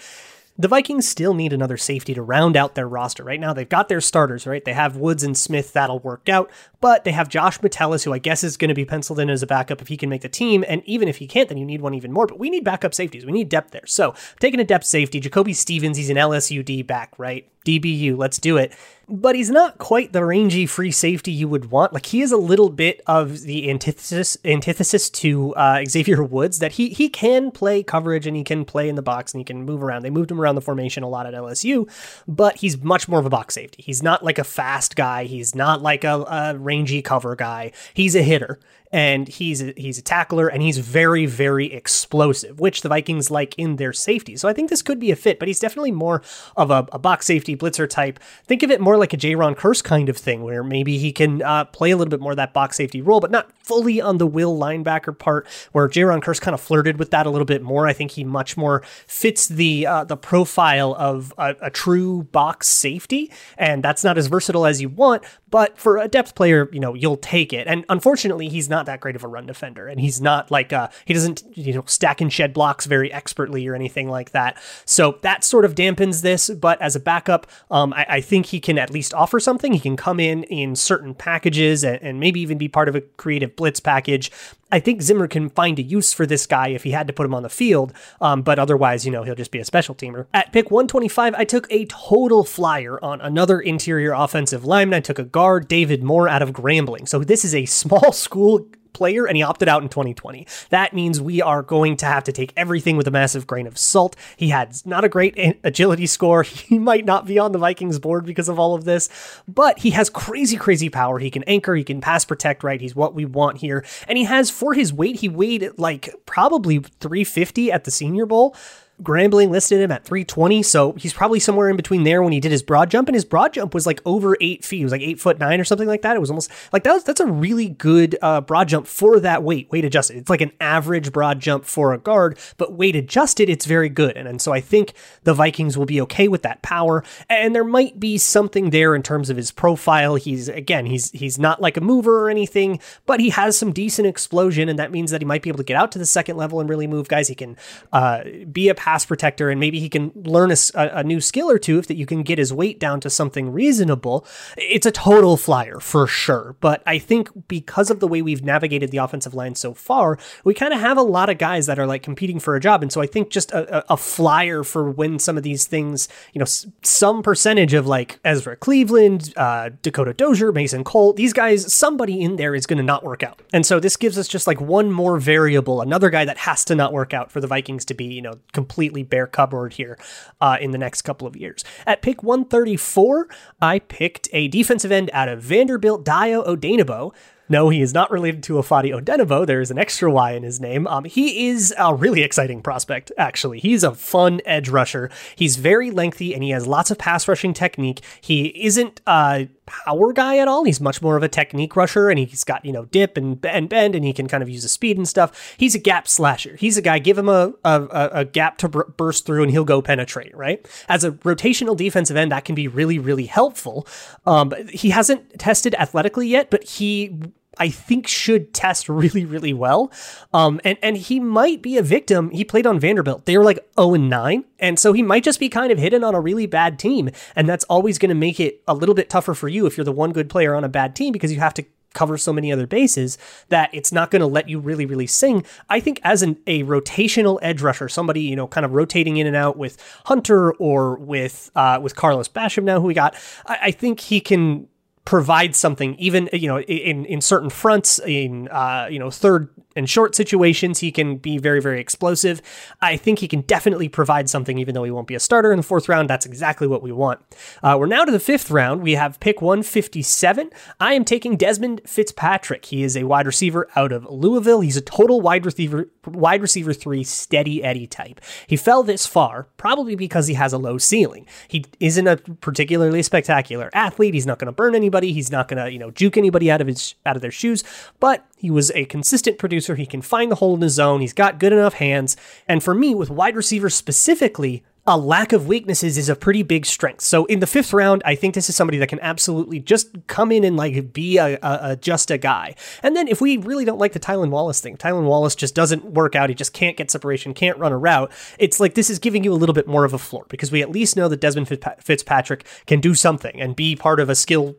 the 0.58 0.68
Vikings 0.68 1.06
still 1.06 1.34
need 1.34 1.52
another 1.52 1.76
safety 1.76 2.14
to 2.14 2.22
round 2.22 2.56
out 2.56 2.74
their 2.74 2.88
roster. 2.88 3.22
Right 3.22 3.40
now, 3.40 3.52
they've 3.52 3.68
got 3.68 3.88
their 3.88 4.00
starters, 4.00 4.46
right? 4.46 4.64
They 4.64 4.72
have 4.72 4.96
Woods 4.96 5.22
and 5.22 5.36
Smith, 5.36 5.72
that'll 5.72 5.98
work 5.98 6.28
out, 6.28 6.50
but 6.86 7.02
they 7.02 7.10
have 7.10 7.28
Josh 7.28 7.60
Metellus, 7.62 8.04
who 8.04 8.12
I 8.12 8.18
guess 8.18 8.44
is 8.44 8.56
going 8.56 8.68
to 8.68 8.74
be 8.74 8.84
penciled 8.84 9.18
in 9.18 9.28
as 9.28 9.42
a 9.42 9.46
backup 9.48 9.82
if 9.82 9.88
he 9.88 9.96
can 9.96 10.08
make 10.08 10.22
the 10.22 10.28
team. 10.28 10.64
And 10.68 10.84
even 10.84 11.08
if 11.08 11.16
he 11.16 11.26
can't, 11.26 11.48
then 11.48 11.58
you 11.58 11.66
need 11.66 11.80
one 11.80 11.94
even 11.94 12.12
more. 12.12 12.28
But 12.28 12.38
we 12.38 12.48
need 12.48 12.62
backup 12.62 12.94
safeties. 12.94 13.26
We 13.26 13.32
need 13.32 13.48
depth 13.48 13.72
there. 13.72 13.86
So, 13.86 14.14
taking 14.38 14.60
a 14.60 14.64
depth 14.64 14.84
safety, 14.84 15.18
Jacoby 15.18 15.52
Stevens, 15.52 15.96
he's 15.96 16.10
an 16.10 16.16
LSUD 16.16 16.86
back, 16.86 17.12
right? 17.18 17.44
DBU, 17.66 18.16
let's 18.16 18.38
do 18.38 18.56
it. 18.56 18.72
But 19.08 19.36
he's 19.36 19.50
not 19.50 19.78
quite 19.78 20.12
the 20.12 20.24
rangy 20.24 20.66
free 20.66 20.90
safety 20.90 21.30
you 21.30 21.46
would 21.46 21.70
want. 21.70 21.92
Like 21.92 22.06
he 22.06 22.22
is 22.22 22.32
a 22.32 22.36
little 22.36 22.70
bit 22.70 23.02
of 23.06 23.42
the 23.42 23.70
antithesis 23.70 24.36
antithesis 24.44 25.10
to 25.10 25.54
uh, 25.54 25.84
Xavier 25.88 26.24
Woods 26.24 26.58
that 26.58 26.72
he 26.72 26.88
he 26.88 27.08
can 27.08 27.52
play 27.52 27.84
coverage 27.84 28.26
and 28.26 28.36
he 28.36 28.42
can 28.42 28.64
play 28.64 28.88
in 28.88 28.96
the 28.96 29.02
box 29.02 29.32
and 29.32 29.40
he 29.40 29.44
can 29.44 29.62
move 29.62 29.80
around. 29.80 30.02
They 30.02 30.10
moved 30.10 30.32
him 30.32 30.40
around 30.40 30.56
the 30.56 30.60
formation 30.60 31.04
a 31.04 31.08
lot 31.08 31.26
at 31.26 31.34
LSU, 31.34 31.88
but 32.26 32.56
he's 32.56 32.82
much 32.82 33.08
more 33.08 33.20
of 33.20 33.26
a 33.26 33.30
box 33.30 33.54
safety. 33.54 33.80
He's 33.82 34.02
not 34.02 34.24
like 34.24 34.40
a 34.40 34.44
fast 34.44 34.96
guy. 34.96 35.24
He's 35.24 35.54
not 35.54 35.82
like 35.82 36.02
a, 36.02 36.24
a 36.28 36.58
rangy 36.58 36.75
cover 37.02 37.34
guy. 37.36 37.72
He's 37.94 38.14
a 38.14 38.22
hitter 38.22 38.58
and 38.92 39.28
he's 39.28 39.62
a, 39.62 39.72
he's 39.76 39.98
a 39.98 40.02
tackler 40.02 40.48
and 40.48 40.62
he's 40.62 40.78
very 40.78 41.26
very 41.26 41.72
explosive, 41.72 42.60
which 42.60 42.82
the 42.82 42.88
Vikings 42.88 43.30
like 43.30 43.54
in 43.58 43.76
their 43.76 43.92
safety. 43.92 44.36
So 44.36 44.48
I 44.48 44.52
think 44.52 44.70
this 44.70 44.82
could 44.82 45.00
be 45.00 45.10
a 45.10 45.16
fit, 45.16 45.38
but 45.38 45.48
he's 45.48 45.60
definitely 45.60 45.92
more 45.92 46.22
of 46.56 46.70
a, 46.70 46.86
a 46.92 46.98
box 46.98 47.26
safety 47.26 47.56
blitzer 47.56 47.88
type. 47.88 48.20
Think 48.44 48.62
of 48.62 48.70
it 48.70 48.80
more 48.80 48.96
like 48.96 49.12
a 49.12 49.16
Jayron 49.16 49.56
Kearse 49.56 49.82
kind 49.82 50.08
of 50.08 50.16
thing, 50.16 50.42
where 50.42 50.62
maybe 50.62 50.98
he 50.98 51.12
can 51.12 51.42
uh, 51.42 51.64
play 51.64 51.90
a 51.90 51.96
little 51.96 52.10
bit 52.10 52.20
more 52.20 52.34
that 52.34 52.52
box 52.52 52.76
safety 52.76 53.00
role, 53.00 53.20
but 53.20 53.30
not 53.30 53.50
fully 53.58 54.00
on 54.00 54.18
the 54.18 54.26
will 54.26 54.58
linebacker 54.58 55.16
part. 55.16 55.46
Where 55.72 55.88
Jayron 55.88 56.22
Kearse 56.22 56.40
kind 56.40 56.54
of 56.54 56.60
flirted 56.60 56.98
with 56.98 57.10
that 57.10 57.26
a 57.26 57.30
little 57.30 57.46
bit 57.46 57.62
more. 57.62 57.86
I 57.86 57.92
think 57.92 58.12
he 58.12 58.24
much 58.24 58.56
more 58.56 58.82
fits 59.06 59.48
the 59.48 59.86
uh, 59.86 60.04
the 60.04 60.16
profile 60.16 60.94
of 60.98 61.32
a, 61.38 61.56
a 61.62 61.70
true 61.70 62.24
box 62.24 62.68
safety, 62.68 63.32
and 63.56 63.82
that's 63.82 64.04
not 64.04 64.18
as 64.18 64.26
versatile 64.26 64.66
as 64.66 64.80
you 64.80 64.88
want. 64.88 65.24
But 65.48 65.78
for 65.78 65.96
a 65.96 66.08
depth 66.08 66.34
player, 66.34 66.68
you 66.72 66.80
know, 66.80 66.92
you'll 66.94 67.16
take 67.16 67.52
it. 67.52 67.66
And 67.66 67.84
unfortunately, 67.88 68.48
he's 68.48 68.68
not 68.68 68.75
that 68.84 69.00
great 69.00 69.16
of 69.16 69.24
a 69.24 69.28
run 69.28 69.46
defender, 69.46 69.88
and 69.88 69.98
he's 69.98 70.20
not 70.20 70.50
like 70.50 70.74
uh, 70.74 70.88
he 71.06 71.14
doesn't 71.14 71.44
you 71.56 71.72
know 71.72 71.84
stack 71.86 72.20
and 72.20 72.30
shed 72.30 72.52
blocks 72.52 72.84
very 72.84 73.10
expertly 73.10 73.66
or 73.66 73.74
anything 73.74 74.10
like 74.10 74.32
that. 74.32 74.58
So 74.84 75.18
that 75.22 75.42
sort 75.44 75.64
of 75.64 75.74
dampens 75.74 76.20
this. 76.20 76.50
But 76.50 76.80
as 76.82 76.94
a 76.94 77.00
backup, 77.00 77.46
um, 77.70 77.94
I, 77.94 78.06
I, 78.08 78.20
think 78.20 78.46
he 78.46 78.60
can 78.60 78.78
at 78.78 78.90
least 78.90 79.14
offer 79.14 79.40
something. 79.40 79.72
He 79.72 79.80
can 79.80 79.96
come 79.96 80.20
in 80.20 80.42
in 80.44 80.76
certain 80.76 81.14
packages 81.14 81.84
and, 81.84 82.02
and 82.02 82.20
maybe 82.20 82.40
even 82.40 82.58
be 82.58 82.68
part 82.68 82.88
of 82.88 82.94
a 82.94 83.00
creative 83.00 83.56
blitz 83.56 83.80
package. 83.80 84.30
I 84.70 84.80
think 84.80 85.00
Zimmer 85.00 85.28
can 85.28 85.48
find 85.48 85.78
a 85.78 85.82
use 85.82 86.12
for 86.12 86.26
this 86.26 86.44
guy 86.44 86.68
if 86.68 86.82
he 86.82 86.90
had 86.90 87.06
to 87.06 87.12
put 87.12 87.24
him 87.24 87.34
on 87.34 87.44
the 87.44 87.48
field, 87.48 87.92
um, 88.20 88.42
but 88.42 88.58
otherwise, 88.58 89.06
you 89.06 89.12
know, 89.12 89.22
he'll 89.22 89.36
just 89.36 89.52
be 89.52 89.60
a 89.60 89.64
special 89.64 89.94
teamer. 89.94 90.26
At 90.34 90.52
pick 90.52 90.72
125, 90.72 91.34
I 91.34 91.44
took 91.44 91.66
a 91.70 91.84
total 91.86 92.42
flyer 92.42 93.02
on 93.02 93.20
another 93.20 93.60
interior 93.60 94.12
offensive 94.12 94.64
lineman. 94.64 94.96
I 94.96 95.00
took 95.00 95.20
a 95.20 95.24
guard, 95.24 95.68
David 95.68 96.02
Moore, 96.02 96.28
out 96.28 96.42
of 96.42 96.52
Grambling. 96.52 97.06
So 97.08 97.20
this 97.20 97.44
is 97.44 97.54
a 97.54 97.64
small 97.76 98.10
school 98.10 98.66
player 98.96 99.26
and 99.26 99.36
he 99.36 99.42
opted 99.42 99.68
out 99.68 99.82
in 99.82 99.90
2020. 99.90 100.46
That 100.70 100.94
means 100.94 101.20
we 101.20 101.42
are 101.42 101.62
going 101.62 101.98
to 101.98 102.06
have 102.06 102.24
to 102.24 102.32
take 102.32 102.52
everything 102.56 102.96
with 102.96 103.06
a 103.06 103.10
massive 103.10 103.46
grain 103.46 103.66
of 103.66 103.76
salt. 103.76 104.16
He 104.38 104.48
had 104.48 104.74
not 104.86 105.04
a 105.04 105.08
great 105.08 105.34
eh, 105.36 105.52
agility 105.62 106.06
score. 106.06 106.44
He 106.66 106.78
might 106.78 107.04
not 107.04 107.26
be 107.26 107.38
on 107.38 107.52
the 107.52 107.58
Vikings 107.58 107.98
board 107.98 108.24
because 108.24 108.48
of 108.48 108.58
all 108.58 108.74
of 108.74 108.84
this, 108.84 109.08
but 109.46 109.78
he 109.80 109.90
has 109.90 110.08
crazy, 110.10 110.56
crazy 110.56 110.88
power. 110.88 111.18
He 111.18 111.30
can 111.30 111.44
anchor, 111.44 111.74
he 111.74 111.84
can 111.84 112.00
pass 112.00 112.24
protect 112.24 112.64
right. 112.64 112.80
He's 112.80 112.96
what 112.96 113.14
we 113.14 113.24
want 113.24 113.58
here. 113.58 113.84
And 114.08 114.18
he 114.18 114.24
has, 114.24 114.50
for 114.50 114.74
his 114.74 114.92
weight, 114.92 115.16
he 115.16 115.28
weighed 115.28 115.70
like 115.76 116.08
probably 116.24 116.78
350 116.78 117.70
at 117.70 117.84
the 117.84 117.90
Senior 117.90 118.26
Bowl. 118.26 118.56
Grambling 119.02 119.50
listed 119.50 119.80
him 119.80 119.92
at 119.92 120.04
320, 120.04 120.62
so 120.62 120.92
he's 120.92 121.12
probably 121.12 121.38
somewhere 121.38 121.68
in 121.68 121.76
between 121.76 122.04
there 122.04 122.22
when 122.22 122.32
he 122.32 122.40
did 122.40 122.50
his 122.50 122.62
broad 122.62 122.90
jump, 122.90 123.08
and 123.08 123.14
his 123.14 123.26
broad 123.26 123.52
jump 123.52 123.74
was 123.74 123.86
like 123.86 124.00
over 124.06 124.36
eight 124.40 124.64
feet. 124.64 124.80
It 124.80 124.84
was 124.84 124.92
like 124.92 125.02
eight 125.02 125.20
foot 125.20 125.38
nine 125.38 125.60
or 125.60 125.64
something 125.64 125.86
like 125.86 126.02
that. 126.02 126.16
It 126.16 126.20
was 126.20 126.30
almost 126.30 126.50
like 126.72 126.84
that 126.84 126.92
was 126.94 127.04
that's 127.04 127.20
a 127.20 127.26
really 127.26 127.68
good 127.68 128.16
uh, 128.22 128.40
broad 128.40 128.68
jump 128.68 128.86
for 128.86 129.20
that 129.20 129.42
weight, 129.42 129.70
weight 129.70 129.84
adjusted. 129.84 130.16
It's 130.16 130.30
like 130.30 130.40
an 130.40 130.52
average 130.60 131.12
broad 131.12 131.40
jump 131.40 131.66
for 131.66 131.92
a 131.92 131.98
guard, 131.98 132.38
but 132.56 132.72
weight 132.72 132.96
adjusted, 132.96 133.50
it's 133.50 133.66
very 133.66 133.90
good. 133.90 134.16
And, 134.16 134.26
and 134.26 134.40
so 134.40 134.52
I 134.52 134.60
think 134.60 134.94
the 135.24 135.34
Vikings 135.34 135.76
will 135.76 135.86
be 135.86 136.00
okay 136.02 136.28
with 136.28 136.42
that 136.42 136.62
power. 136.62 137.04
And 137.28 137.54
there 137.54 137.64
might 137.64 138.00
be 138.00 138.16
something 138.16 138.70
there 138.70 138.94
in 138.94 139.02
terms 139.02 139.28
of 139.28 139.36
his 139.36 139.50
profile. 139.50 140.14
He's 140.14 140.48
again, 140.48 140.86
he's 140.86 141.10
he's 141.10 141.38
not 141.38 141.60
like 141.60 141.76
a 141.76 141.82
mover 141.82 142.24
or 142.24 142.30
anything, 142.30 142.80
but 143.04 143.20
he 143.20 143.28
has 143.30 143.58
some 143.58 143.72
decent 143.72 144.08
explosion, 144.08 144.70
and 144.70 144.78
that 144.78 144.90
means 144.90 145.10
that 145.10 145.20
he 145.20 145.26
might 145.26 145.42
be 145.42 145.50
able 145.50 145.58
to 145.58 145.64
get 145.64 145.76
out 145.76 145.92
to 145.92 145.98
the 145.98 146.06
second 146.06 146.38
level 146.38 146.60
and 146.60 146.68
really 146.70 146.86
move 146.86 147.08
guys. 147.08 147.28
He 147.28 147.34
can 147.34 147.58
uh, 147.92 148.24
be 148.50 148.70
a 148.70 148.74
pass 148.86 149.04
protector 149.04 149.50
and 149.50 149.58
maybe 149.58 149.80
he 149.80 149.88
can 149.88 150.12
learn 150.14 150.52
a, 150.52 150.56
a, 150.76 151.02
new 151.02 151.20
skill 151.20 151.50
or 151.50 151.58
two 151.58 151.76
if 151.80 151.88
that 151.88 151.96
you 151.96 152.06
can 152.06 152.22
get 152.22 152.38
his 152.38 152.52
weight 152.52 152.78
down 152.78 153.00
to 153.00 153.10
something 153.10 153.50
reasonable, 153.50 154.24
it's 154.56 154.86
a 154.86 154.92
total 154.92 155.36
flyer 155.36 155.80
for 155.80 156.06
sure. 156.06 156.54
But 156.60 156.84
I 156.86 157.00
think 157.00 157.48
because 157.48 157.90
of 157.90 157.98
the 157.98 158.06
way 158.06 158.22
we've 158.22 158.44
navigated 158.44 158.92
the 158.92 158.98
offensive 158.98 159.34
line 159.34 159.56
so 159.56 159.74
far, 159.74 160.20
we 160.44 160.54
kind 160.54 160.72
of 160.72 160.78
have 160.78 160.96
a 160.96 161.02
lot 161.02 161.28
of 161.28 161.36
guys 161.36 161.66
that 161.66 161.80
are 161.80 161.86
like 161.86 162.04
competing 162.04 162.38
for 162.38 162.54
a 162.54 162.60
job. 162.60 162.80
And 162.80 162.92
so 162.92 163.00
I 163.00 163.08
think 163.08 163.30
just 163.30 163.50
a, 163.50 163.92
a 163.92 163.96
flyer 163.96 164.62
for 164.62 164.88
when 164.88 165.18
some 165.18 165.36
of 165.36 165.42
these 165.42 165.66
things, 165.66 166.08
you 166.32 166.38
know, 166.38 166.46
some 166.84 167.24
percentage 167.24 167.74
of 167.74 167.88
like 167.88 168.20
Ezra 168.24 168.54
Cleveland, 168.54 169.34
uh, 169.36 169.70
Dakota 169.82 170.14
Dozier, 170.14 170.52
Mason 170.52 170.84
Cole, 170.84 171.12
these 171.12 171.32
guys, 171.32 171.74
somebody 171.74 172.20
in 172.20 172.36
there 172.36 172.54
is 172.54 172.66
going 172.66 172.76
to 172.76 172.84
not 172.84 173.02
work 173.02 173.24
out. 173.24 173.42
And 173.52 173.66
so 173.66 173.80
this 173.80 173.96
gives 173.96 174.16
us 174.16 174.28
just 174.28 174.46
like 174.46 174.60
one 174.60 174.92
more 174.92 175.18
variable, 175.18 175.80
another 175.80 176.08
guy 176.08 176.24
that 176.24 176.38
has 176.38 176.64
to 176.66 176.76
not 176.76 176.92
work 176.92 177.12
out 177.12 177.32
for 177.32 177.40
the 177.40 177.48
Vikings 177.48 177.84
to 177.86 177.94
be, 177.94 178.04
you 178.04 178.22
know, 178.22 178.34
completely 178.52 178.75
bare 179.02 179.26
cupboard 179.26 179.74
here 179.74 179.98
uh, 180.40 180.56
in 180.60 180.70
the 180.70 180.78
next 180.78 181.02
couple 181.02 181.26
of 181.26 181.36
years. 181.36 181.64
At 181.86 182.02
pick 182.02 182.22
134, 182.22 183.28
I 183.60 183.78
picked 183.80 184.28
a 184.32 184.48
defensive 184.48 184.92
end 184.92 185.10
out 185.12 185.28
of 185.28 185.42
Vanderbilt, 185.42 186.04
Dayo 186.04 186.46
Odeyingbo. 186.46 187.12
no, 187.48 187.68
he 187.68 187.80
is 187.80 187.94
not 187.94 188.10
related 188.10 188.42
to 188.44 188.54
Ifeadi 188.54 188.92
Odenigbo. 188.92 189.46
There 189.46 189.60
is 189.60 189.70
an 189.70 189.78
extra 189.78 190.10
Y 190.10 190.32
in 190.32 190.42
his 190.42 190.60
name. 190.60 190.86
Um, 190.86 191.04
he 191.04 191.48
is 191.48 191.72
a 191.78 191.94
really 191.94 192.22
exciting 192.22 192.62
prospect, 192.62 193.12
actually. 193.16 193.60
He's 193.60 193.84
a 193.84 193.94
fun 193.94 194.40
edge 194.44 194.68
rusher. 194.68 195.10
He's 195.36 195.56
very 195.56 195.90
lengthy 195.90 196.34
and 196.34 196.42
he 196.42 196.50
has 196.50 196.66
lots 196.66 196.90
of 196.90 196.98
pass 196.98 197.28
rushing 197.28 197.54
technique. 197.54 198.00
He 198.20 198.46
isn't 198.64 199.00
a 199.06 199.48
power 199.66 200.12
guy 200.12 200.38
at 200.38 200.48
all. 200.48 200.64
He's 200.64 200.80
much 200.80 201.02
more 201.02 201.16
of 201.16 201.22
a 201.22 201.28
technique 201.28 201.76
rusher 201.76 202.08
and 202.08 202.18
he's 202.18 202.44
got, 202.44 202.64
you 202.64 202.72
know, 202.72 202.86
dip 202.86 203.16
and, 203.16 203.44
and 203.44 203.68
bend 203.68 203.94
and 203.94 204.04
he 204.04 204.12
can 204.12 204.28
kind 204.28 204.42
of 204.42 204.48
use 204.48 204.62
his 204.62 204.72
speed 204.72 204.96
and 204.96 205.06
stuff. 205.06 205.54
He's 205.56 205.74
a 205.74 205.78
gap 205.78 206.08
slasher. 206.08 206.56
He's 206.56 206.76
a 206.78 206.82
guy, 206.82 206.98
give 206.98 207.18
him 207.18 207.28
a, 207.28 207.52
a, 207.64 208.10
a 208.12 208.24
gap 208.24 208.58
to 208.58 208.68
burst 208.68 209.26
through 209.26 209.42
and 209.42 209.50
he'll 209.50 209.64
go 209.64 209.82
penetrate, 209.82 210.34
right? 210.36 210.66
As 210.88 211.04
a 211.04 211.12
rotational 211.12 211.76
defensive 211.76 212.16
end, 212.16 212.32
that 212.32 212.44
can 212.44 212.54
be 212.54 212.68
really, 212.68 212.98
really 212.98 213.26
helpful. 213.26 213.86
Um, 214.24 214.52
he 214.70 214.90
hasn't 214.90 215.38
tested 215.38 215.74
athletically 215.74 216.28
yet, 216.28 216.50
but 216.50 216.64
he 216.64 217.18
I 217.58 217.68
think 217.68 218.06
should 218.06 218.52
test 218.52 218.88
really, 218.88 219.24
really 219.24 219.52
well. 219.52 219.90
Um, 220.32 220.60
and 220.64 220.78
and 220.82 220.96
he 220.96 221.20
might 221.20 221.62
be 221.62 221.76
a 221.76 221.82
victim. 221.82 222.30
He 222.30 222.44
played 222.44 222.66
on 222.66 222.78
Vanderbilt. 222.78 223.24
They 223.24 223.36
were 223.38 223.44
like 223.44 223.66
0 223.78 223.94
and 223.94 224.10
9. 224.10 224.44
And 224.58 224.78
so 224.78 224.92
he 224.92 225.02
might 225.02 225.24
just 225.24 225.40
be 225.40 225.48
kind 225.48 225.70
of 225.70 225.78
hidden 225.78 226.02
on 226.02 226.14
a 226.14 226.20
really 226.20 226.46
bad 226.46 226.78
team. 226.78 227.10
And 227.34 227.48
that's 227.48 227.64
always 227.64 227.98
going 227.98 228.08
to 228.10 228.14
make 228.14 228.40
it 228.40 228.62
a 228.66 228.74
little 228.74 228.94
bit 228.94 229.10
tougher 229.10 229.34
for 229.34 229.48
you 229.48 229.66
if 229.66 229.76
you're 229.76 229.84
the 229.84 229.92
one 229.92 230.12
good 230.12 230.30
player 230.30 230.54
on 230.54 230.64
a 230.64 230.68
bad 230.68 230.96
team 230.96 231.12
because 231.12 231.32
you 231.32 231.40
have 231.40 231.54
to 231.54 231.64
cover 231.96 232.18
so 232.18 232.32
many 232.32 232.52
other 232.52 232.66
bases 232.66 233.18
that 233.48 233.70
it's 233.72 233.90
not 233.90 234.10
going 234.10 234.20
to 234.20 234.26
let 234.26 234.48
you 234.48 234.60
really, 234.60 234.86
really 234.86 235.06
sing. 235.06 235.44
I 235.68 235.80
think 235.80 235.98
as 236.04 236.22
an, 236.22 236.38
a 236.46 236.62
rotational 236.64 237.38
edge 237.42 237.62
rusher, 237.62 237.88
somebody, 237.88 238.20
you 238.20 238.36
know, 238.36 238.46
kind 238.46 238.64
of 238.64 238.72
rotating 238.72 239.16
in 239.16 239.26
and 239.26 239.34
out 239.34 239.56
with 239.56 239.78
Hunter 240.04 240.52
or 240.54 240.96
with 240.96 241.50
uh, 241.56 241.80
with 241.82 241.96
Carlos 241.96 242.28
Basham 242.28 242.64
now, 242.64 242.80
who 242.80 242.86
we 242.86 242.94
got, 242.94 243.16
I, 243.46 243.58
I 243.62 243.70
think 243.70 244.00
he 244.00 244.20
can 244.20 244.68
provide 245.06 245.56
something 245.56 245.94
even 245.94 246.28
you 246.34 246.48
know 246.48 246.60
in 246.60 247.06
in 247.06 247.22
certain 247.22 247.48
fronts 247.48 247.98
in 248.00 248.48
uh, 248.48 248.86
you 248.90 248.98
know 248.98 249.10
third 249.10 249.48
and 249.76 249.88
short 249.88 250.14
situations, 250.14 250.80
he 250.80 250.90
can 250.90 251.18
be 251.18 251.38
very, 251.38 251.60
very 251.60 251.80
explosive. 251.80 252.40
I 252.80 252.96
think 252.96 253.18
he 253.18 253.28
can 253.28 253.42
definitely 253.42 253.88
provide 253.88 254.28
something, 254.28 254.58
even 254.58 254.74
though 254.74 254.84
he 254.84 254.90
won't 254.90 255.06
be 255.06 255.14
a 255.14 255.20
starter 255.20 255.52
in 255.52 255.58
the 255.58 255.62
fourth 255.62 255.88
round. 255.88 256.08
That's 256.08 256.26
exactly 256.26 256.66
what 256.66 256.82
we 256.82 256.90
want. 256.90 257.20
Uh, 257.62 257.76
we're 257.78 257.86
now 257.86 258.04
to 258.04 258.10
the 258.10 258.18
fifth 258.18 258.50
round. 258.50 258.82
We 258.82 258.92
have 258.92 259.20
pick 259.20 259.42
157. 259.42 260.50
I 260.80 260.94
am 260.94 261.04
taking 261.04 261.36
Desmond 261.36 261.82
Fitzpatrick. 261.86 262.64
He 262.64 262.82
is 262.82 262.96
a 262.96 263.04
wide 263.04 263.26
receiver 263.26 263.68
out 263.76 263.92
of 263.92 264.06
Louisville. 264.06 264.62
He's 264.62 264.78
a 264.78 264.80
total 264.80 265.20
wide 265.20 265.44
receiver, 265.44 265.90
wide 266.06 266.42
receiver 266.42 266.72
three, 266.72 267.04
steady 267.04 267.62
Eddie 267.62 267.86
type. 267.86 268.20
He 268.46 268.56
fell 268.56 268.82
this 268.82 269.06
far, 269.06 269.48
probably 269.56 269.94
because 269.94 270.26
he 270.26 270.34
has 270.34 270.52
a 270.52 270.58
low 270.58 270.78
ceiling. 270.78 271.26
He 271.48 271.64
isn't 271.80 272.06
a 272.06 272.16
particularly 272.16 273.02
spectacular 273.02 273.70
athlete. 273.72 274.14
He's 274.14 274.26
not 274.26 274.38
going 274.38 274.46
to 274.46 274.52
burn 274.52 274.74
anybody. 274.74 275.12
He's 275.12 275.30
not 275.30 275.48
going 275.48 275.62
to, 275.64 275.70
you 275.70 275.78
know, 275.78 275.90
juke 275.90 276.16
anybody 276.16 276.50
out 276.50 276.60
of 276.60 276.66
his 276.66 276.94
out 277.04 277.16
of 277.16 277.22
their 277.22 277.30
shoes. 277.30 277.64
But 278.00 278.26
he 278.36 278.50
was 278.50 278.70
a 278.72 278.84
consistent 278.86 279.38
producer. 279.38 279.74
He 279.74 279.86
can 279.86 280.02
find 280.02 280.30
the 280.30 280.36
hole 280.36 280.54
in 280.54 280.62
his 280.62 280.74
zone. 280.74 281.00
He's 281.00 281.12
got 281.12 281.38
good 281.38 281.52
enough 281.52 281.74
hands. 281.74 282.16
And 282.46 282.62
for 282.62 282.74
me, 282.74 282.94
with 282.94 283.10
wide 283.10 283.36
receivers 283.36 283.74
specifically, 283.74 284.64
a 284.86 284.96
lack 284.96 285.32
of 285.32 285.46
weaknesses 285.46 285.98
is 285.98 286.08
a 286.08 286.14
pretty 286.14 286.42
big 286.42 286.64
strength. 286.64 287.00
So 287.00 287.24
in 287.26 287.40
the 287.40 287.46
fifth 287.46 287.72
round, 287.72 288.02
I 288.04 288.14
think 288.14 288.34
this 288.34 288.48
is 288.48 288.56
somebody 288.56 288.78
that 288.78 288.88
can 288.88 289.00
absolutely 289.00 289.58
just 289.58 290.06
come 290.06 290.30
in 290.30 290.44
and 290.44 290.56
like 290.56 290.92
be 290.92 291.18
a, 291.18 291.38
a, 291.42 291.58
a 291.62 291.76
just 291.76 292.10
a 292.10 292.18
guy. 292.18 292.54
And 292.82 292.94
then 292.94 293.08
if 293.08 293.20
we 293.20 293.36
really 293.36 293.64
don't 293.64 293.78
like 293.78 293.92
the 293.92 294.00
Tylan 294.00 294.30
Wallace 294.30 294.60
thing, 294.60 294.76
Tylan 294.76 295.04
Wallace 295.04 295.34
just 295.34 295.54
doesn't 295.54 295.84
work 295.84 296.14
out. 296.14 296.28
He 296.28 296.34
just 296.34 296.52
can't 296.52 296.76
get 296.76 296.90
separation, 296.90 297.34
can't 297.34 297.58
run 297.58 297.72
a 297.72 297.78
route. 297.78 298.12
It's 298.38 298.60
like 298.60 298.74
this 298.74 298.90
is 298.90 298.98
giving 298.98 299.24
you 299.24 299.32
a 299.32 299.34
little 299.34 299.54
bit 299.54 299.66
more 299.66 299.84
of 299.84 299.92
a 299.92 299.98
floor 299.98 300.24
because 300.28 300.52
we 300.52 300.62
at 300.62 300.70
least 300.70 300.96
know 300.96 301.08
that 301.08 301.20
Desmond 301.20 301.48
Fitzpatrick 301.48 302.46
can 302.66 302.80
do 302.80 302.94
something 302.94 303.40
and 303.40 303.56
be 303.56 303.74
part 303.74 303.98
of 303.98 304.08
a 304.08 304.14
skill 304.14 304.56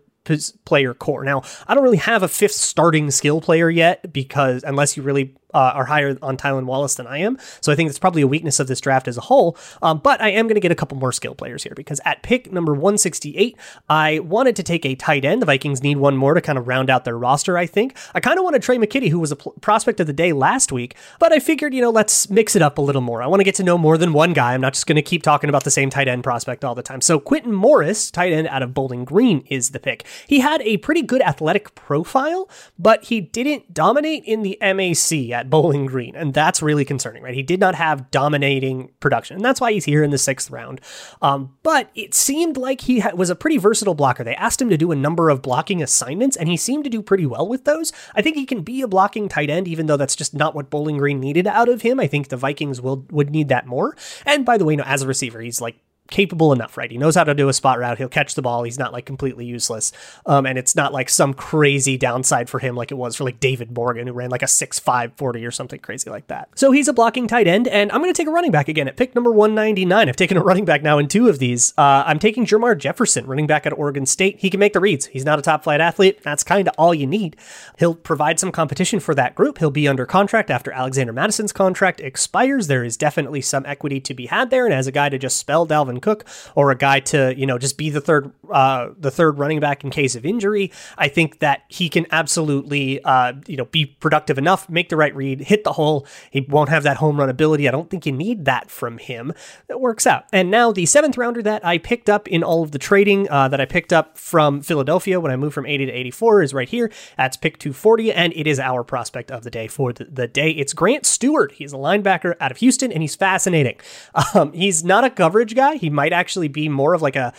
player 0.66 0.94
core. 0.94 1.24
Now, 1.24 1.44
I 1.68 1.74
don't 1.74 1.84
really 1.84 1.98
have 1.98 2.24
a 2.24 2.28
fifth 2.28 2.54
starting 2.54 3.12
skill 3.12 3.40
player 3.40 3.70
yet 3.70 4.12
because 4.12 4.64
unless 4.64 4.98
you 4.98 5.04
really 5.04 5.36
uh, 5.54 5.72
are 5.76 5.86
higher 5.86 6.18
on 6.22 6.38
Tylan 6.38 6.66
Wallace 6.66 6.96
than 6.96 7.08
I 7.08 7.20
am. 7.20 7.38
So 7.62 7.72
I 7.72 7.76
think 7.76 7.90
it's 7.90 8.00
probably 8.00 8.22
a 8.22 8.28
weakness 8.28 8.60
of 8.60 8.68
this 8.68 8.82
draft 8.82 9.08
as 9.08 9.18
a 9.18 9.22
whole. 9.22 9.58
Um, 9.82 10.00
but 10.00 10.22
I 10.22 10.30
am 10.30 10.46
going 10.48 10.56
to 10.56 10.62
get 10.62 10.72
a 10.72 10.76
couple 10.76 10.98
more 10.98 11.12
skill 11.12 11.36
players 11.36 11.64
here 11.64 11.74
because 11.76 12.02
at 12.06 12.22
pick 12.22 12.52
number 12.52 12.74
168, 12.74 13.58
I 13.90 14.20
wanted 14.20 14.56
to 14.58 14.64
take 14.64 14.86
a 14.86 14.96
tight 14.96 15.26
end. 15.26 15.42
The 15.42 15.46
Vikings 15.46 15.82
need 15.82 15.98
one 15.98 16.18
more 16.18 16.34
to 16.34 16.42
kind 16.42 16.58
of 16.58 16.68
round 16.68 16.90
out 16.90 17.06
their 17.06 17.18
roster, 17.18 17.58
I 17.58 17.66
think. 17.66 17.98
I 18.14 18.20
kind 18.20 18.38
of 18.38 18.44
wanted 18.44 18.62
Tre' 18.62 18.76
McKitty, 18.76 19.10
who 19.10 19.20
was 19.20 19.32
a 19.32 19.36
pl- 19.36 19.54
prospect 19.62 20.00
of 20.00 20.08
the 20.08 20.14
day 20.14 20.34
last 20.34 20.72
week, 20.72 20.96
but 21.20 21.32
I 21.32 21.40
figured, 21.40 21.74
you 21.74 21.82
know, 21.82 21.90
let's 21.90 22.30
mix 22.30 22.56
it 22.56 22.62
up 22.62 22.78
a 22.78 22.82
little 22.82 23.02
more. 23.02 23.22
I 23.22 23.28
want 23.28 23.40
to 23.40 23.46
get 23.46 23.56
to 23.56 23.64
know 23.64 23.78
more 23.78 23.98
than 23.98 24.14
one 24.14 24.34
guy. 24.34 24.54
I'm 24.54 24.62
not 24.62 24.74
just 24.74 24.88
going 24.88 24.98
to 24.98 25.02
keep 25.02 25.24
talking 25.24 25.50
about 25.50 25.64
the 25.64 25.72
same 25.72 25.90
tight 25.90 26.08
end 26.08 26.24
prospect 26.24 26.66
all 26.66 26.76
the 26.76 26.84
time. 26.84 27.02
So 27.02 27.20
Quintin 27.20 27.54
Morris, 27.54 28.12
tight 28.12 28.34
end 28.34 28.48
out 28.48 28.64
of 28.64 28.74
Bowling 28.74 29.06
Green, 29.06 29.44
is 29.48 29.72
the 29.72 29.80
pick. 29.80 30.06
He 30.28 30.40
had 30.40 30.62
a 30.64 30.78
pretty 30.78 31.02
good 31.02 31.22
athletic 31.22 31.74
profile, 31.76 32.50
but 32.78 33.06
he 33.06 33.22
didn't 33.22 33.74
dominate 33.74 34.24
in 34.26 34.44
the 34.44 34.58
MAC 34.62 35.37
at 35.38 35.50
Bowling 35.50 35.86
Green, 35.86 36.16
and 36.16 36.34
that's 36.34 36.62
really 36.62 36.84
concerning, 36.84 37.22
right? 37.22 37.36
He 37.36 37.44
did 37.44 37.60
not 37.60 37.76
have 37.76 38.10
dominating 38.10 38.90
production, 39.00 39.36
and 39.36 39.46
that's 39.46 39.62
why 39.62 39.72
he's 39.72 39.86
here 39.86 40.04
in 40.04 40.10
the 40.10 40.18
sixth 40.18 40.50
round. 40.50 40.82
Um, 41.22 41.56
but 41.62 41.92
it 41.94 42.16
seemed 42.16 42.58
like 42.58 42.82
he 42.82 43.00
ha- 43.00 43.16
was 43.16 43.30
a 43.30 43.36
pretty 43.36 43.58
versatile 43.58 43.94
blocker. 43.94 44.24
They 44.24 44.36
asked 44.36 44.62
him 44.62 44.70
to 44.70 44.78
do 44.78 44.92
a 44.92 44.96
number 44.96 45.30
of 45.30 45.44
blocking 45.44 45.84
assignments, 45.84 46.36
and 46.36 46.50
he 46.50 46.58
seemed 46.58 46.84
to 46.86 46.90
do 46.90 47.02
pretty 47.04 47.26
well 47.26 47.48
with 47.48 47.66
those. 47.66 47.94
I 48.16 48.22
think 48.22 48.36
he 48.36 48.46
can 48.46 48.64
be 48.64 48.82
a 48.82 48.88
blocking 48.88 49.30
tight 49.30 49.50
end, 49.50 49.68
even 49.68 49.86
though 49.86 49.98
that's 49.98 50.16
just 50.16 50.34
not 50.34 50.56
what 50.56 50.72
Bowling 50.72 50.98
Green 50.98 51.20
needed 51.20 51.46
out 51.46 51.70
of 51.70 51.84
him. 51.84 52.00
I 52.00 52.08
think 52.08 52.30
the 52.30 52.38
Vikings 52.38 52.82
will 52.82 53.06
would 53.12 53.30
need 53.30 53.50
that 53.50 53.68
more. 53.68 53.96
And 54.26 54.44
by 54.44 54.58
the 54.58 54.66
way, 54.66 54.74
you 54.74 54.78
know, 54.78 54.84
as 54.86 55.04
a 55.04 55.08
receiver, 55.08 55.40
he's 55.40 55.62
like 55.62 55.78
capable 56.10 56.54
enough, 56.54 56.78
right? 56.78 56.92
He 56.92 56.98
knows 56.98 57.16
how 57.16 57.24
to 57.24 57.34
do 57.34 57.50
a 57.50 57.54
spot 57.54 57.80
route. 57.80 57.98
He'll 57.98 58.10
catch 58.10 58.36
the 58.36 58.42
ball. 58.42 58.64
He's 58.64 58.80
not 58.80 58.94
like 58.94 59.06
completely 59.06 59.46
useless. 59.46 59.92
Um, 60.26 60.46
and 60.46 60.58
it's 60.58 60.76
not 60.76 60.94
like 60.94 61.10
some 61.10 61.34
crazy 61.34 61.98
downside 61.98 62.50
for 62.50 62.60
him 62.60 62.76
like 62.76 62.92
it 62.92 62.96
was 62.96 63.16
for 63.16 63.24
like 63.24 63.40
David 63.40 63.76
Morgan, 63.76 64.08
who 64.08 64.14
ran 64.14 64.30
like 64.30 64.42
a 64.42 64.46
6'5 64.46 65.18
40 65.18 65.46
or 65.46 65.52
something 65.52 65.80
crazy 65.80 66.10
like 66.10 66.28
that. 66.28 66.50
So 66.56 66.72
he's 66.72 66.88
a 66.88 66.94
blocking 66.94 67.28
tight 67.28 67.48
end. 67.48 67.68
And 67.68 67.92
I'm 67.92 68.02
going 68.02 68.14
to 68.14 68.18
take 68.18 68.28
a 68.28 68.32
running 68.32 68.52
back 68.52 68.68
again 68.68 68.88
at 68.88 68.98
pick 68.98 69.16
number 69.16 69.32
199. 69.32 70.10
I've 70.10 70.16
taken 70.16 70.38
a 70.38 70.44
running 70.44 70.66
back 70.66 70.82
now 70.82 70.98
in 70.98 71.08
two 71.08 71.28
of 71.28 71.40
these. 71.40 71.74
Uh, 71.78 72.04
I'm 72.06 72.20
taking 72.20 72.46
Jermar 72.46 72.78
Jefferson, 72.78 73.26
running 73.26 73.48
back 73.48 73.66
at 73.66 73.78
Oregon 73.78 74.06
State. 74.06 74.40
He 74.40 74.50
can 74.50 74.60
make 74.60 74.74
the 74.74 74.80
reads. 74.80 75.08
He's 75.08 75.26
not 75.26 75.40
a 75.40 75.42
top 75.42 75.64
flight 75.64 75.82
athlete. 75.82 76.22
That's 76.24 76.44
kind 76.44 76.68
of 76.68 76.74
all 76.78 76.94
you 76.94 77.08
need. 77.08 77.36
He'll 77.80 77.96
provide 77.96 78.40
some 78.40 78.52
competition 78.52 79.00
for 79.00 79.16
that 79.16 79.36
group. 79.36 79.58
He'll 79.58 79.72
be 79.72 79.88
under 79.88 80.06
contract 80.06 80.50
after 80.50 80.72
Alexander 80.72 81.14
Mattison's 81.14 81.52
contract 81.52 82.00
expires. 82.00 82.68
There 82.68 82.84
is 82.84 82.98
definitely 82.98 83.42
some 83.42 83.66
equity 83.66 84.00
to 84.02 84.14
be 84.14 84.28
had 84.28 84.50
there. 84.50 84.66
And 84.66 84.74
as 84.74 84.88
a 84.88 84.92
guy 84.92 85.10
to 85.10 85.18
just 85.18 85.38
spell 85.38 85.68
Dalvin 85.68 85.97
Cook 86.00 86.26
or 86.56 86.72
a 86.72 86.76
guy 86.78 87.00
to, 87.02 87.34
you 87.38 87.46
know, 87.46 87.58
just 87.58 87.78
be 87.78 87.90
the 87.90 88.02
third 88.02 88.32
uh, 88.52 88.90
the 88.98 89.12
third 89.12 89.38
running 89.40 89.60
back 89.60 89.84
in 89.84 89.90
case 89.90 90.16
of 90.16 90.26
injury, 90.26 90.72
I 90.98 91.08
think 91.08 91.40
that 91.40 91.64
he 91.68 91.90
can 91.90 92.06
absolutely 92.12 93.04
uh, 93.04 93.34
you 93.48 93.58
know, 93.58 93.66
be 93.66 93.86
productive 93.86 94.38
enough, 94.38 94.70
make 94.70 94.90
the 94.90 94.98
right 94.98 95.16
read, 95.16 95.42
hit 95.42 95.64
the 95.64 95.74
hole. 95.74 96.08
He 96.32 96.42
won't 96.42 96.70
have 96.70 96.84
that 96.84 96.98
home 96.98 97.20
run 97.20 97.30
ability. 97.30 97.68
I 97.68 97.72
don't 97.72 97.90
think 97.90 98.06
you 98.06 98.12
need 98.12 98.46
that 98.46 98.70
from 98.70 98.98
him. 98.98 99.34
That 99.68 99.80
works 99.80 100.08
out. 100.08 100.26
And 100.32 100.52
now 100.52 100.72
the 100.72 100.86
seventh 100.86 101.18
rounder 101.18 101.42
that 101.44 101.66
I 101.66 101.78
picked 101.78 102.10
up 102.10 102.28
in 102.28 102.44
all 102.44 102.64
of 102.64 102.72
the 102.72 102.80
trading 102.80 103.30
uh, 103.30 103.48
that 103.50 103.62
I 103.62 103.66
picked 103.66 103.94
up 103.94 104.18
from 104.18 104.62
Philadelphia 104.62 105.20
when 105.20 105.32
I 105.32 105.36
moved 105.36 105.54
from 105.54 105.66
80 105.66 105.88
to 105.88 105.92
84 105.92 106.42
is 106.44 106.54
right 106.54 106.70
here. 106.70 106.92
That's 107.18 107.38
pick 107.38 107.60
240, 107.60 108.14
and 108.14 108.34
it 108.34 108.48
is 108.48 108.60
our 108.60 108.84
prospect 108.84 109.32
of 109.32 109.44
the 109.44 109.50
day 109.50 109.68
for 109.68 109.94
the, 109.94 110.06
the 110.06 110.28
day. 110.28 110.52
It's 110.52 110.74
Grant 110.74 111.04
Stuard. 111.04 111.52
He's 111.52 111.74
a 111.74 111.78
linebacker 111.78 112.36
out 112.40 112.52
of 112.52 112.58
Houston, 112.58 112.92
and 112.92 113.02
he's 113.02 113.16
fascinating. 113.16 113.78
Um, 114.34 114.52
he's 114.52 114.84
not 114.84 115.04
a 115.04 115.10
coverage 115.10 115.56
guy. 115.56 115.76
He 115.76 115.87
might 115.90 116.14
actually 116.14 116.48
be 116.48 116.70
more 116.70 116.94
of 116.94 117.02
like 117.02 117.16
a 117.16 117.34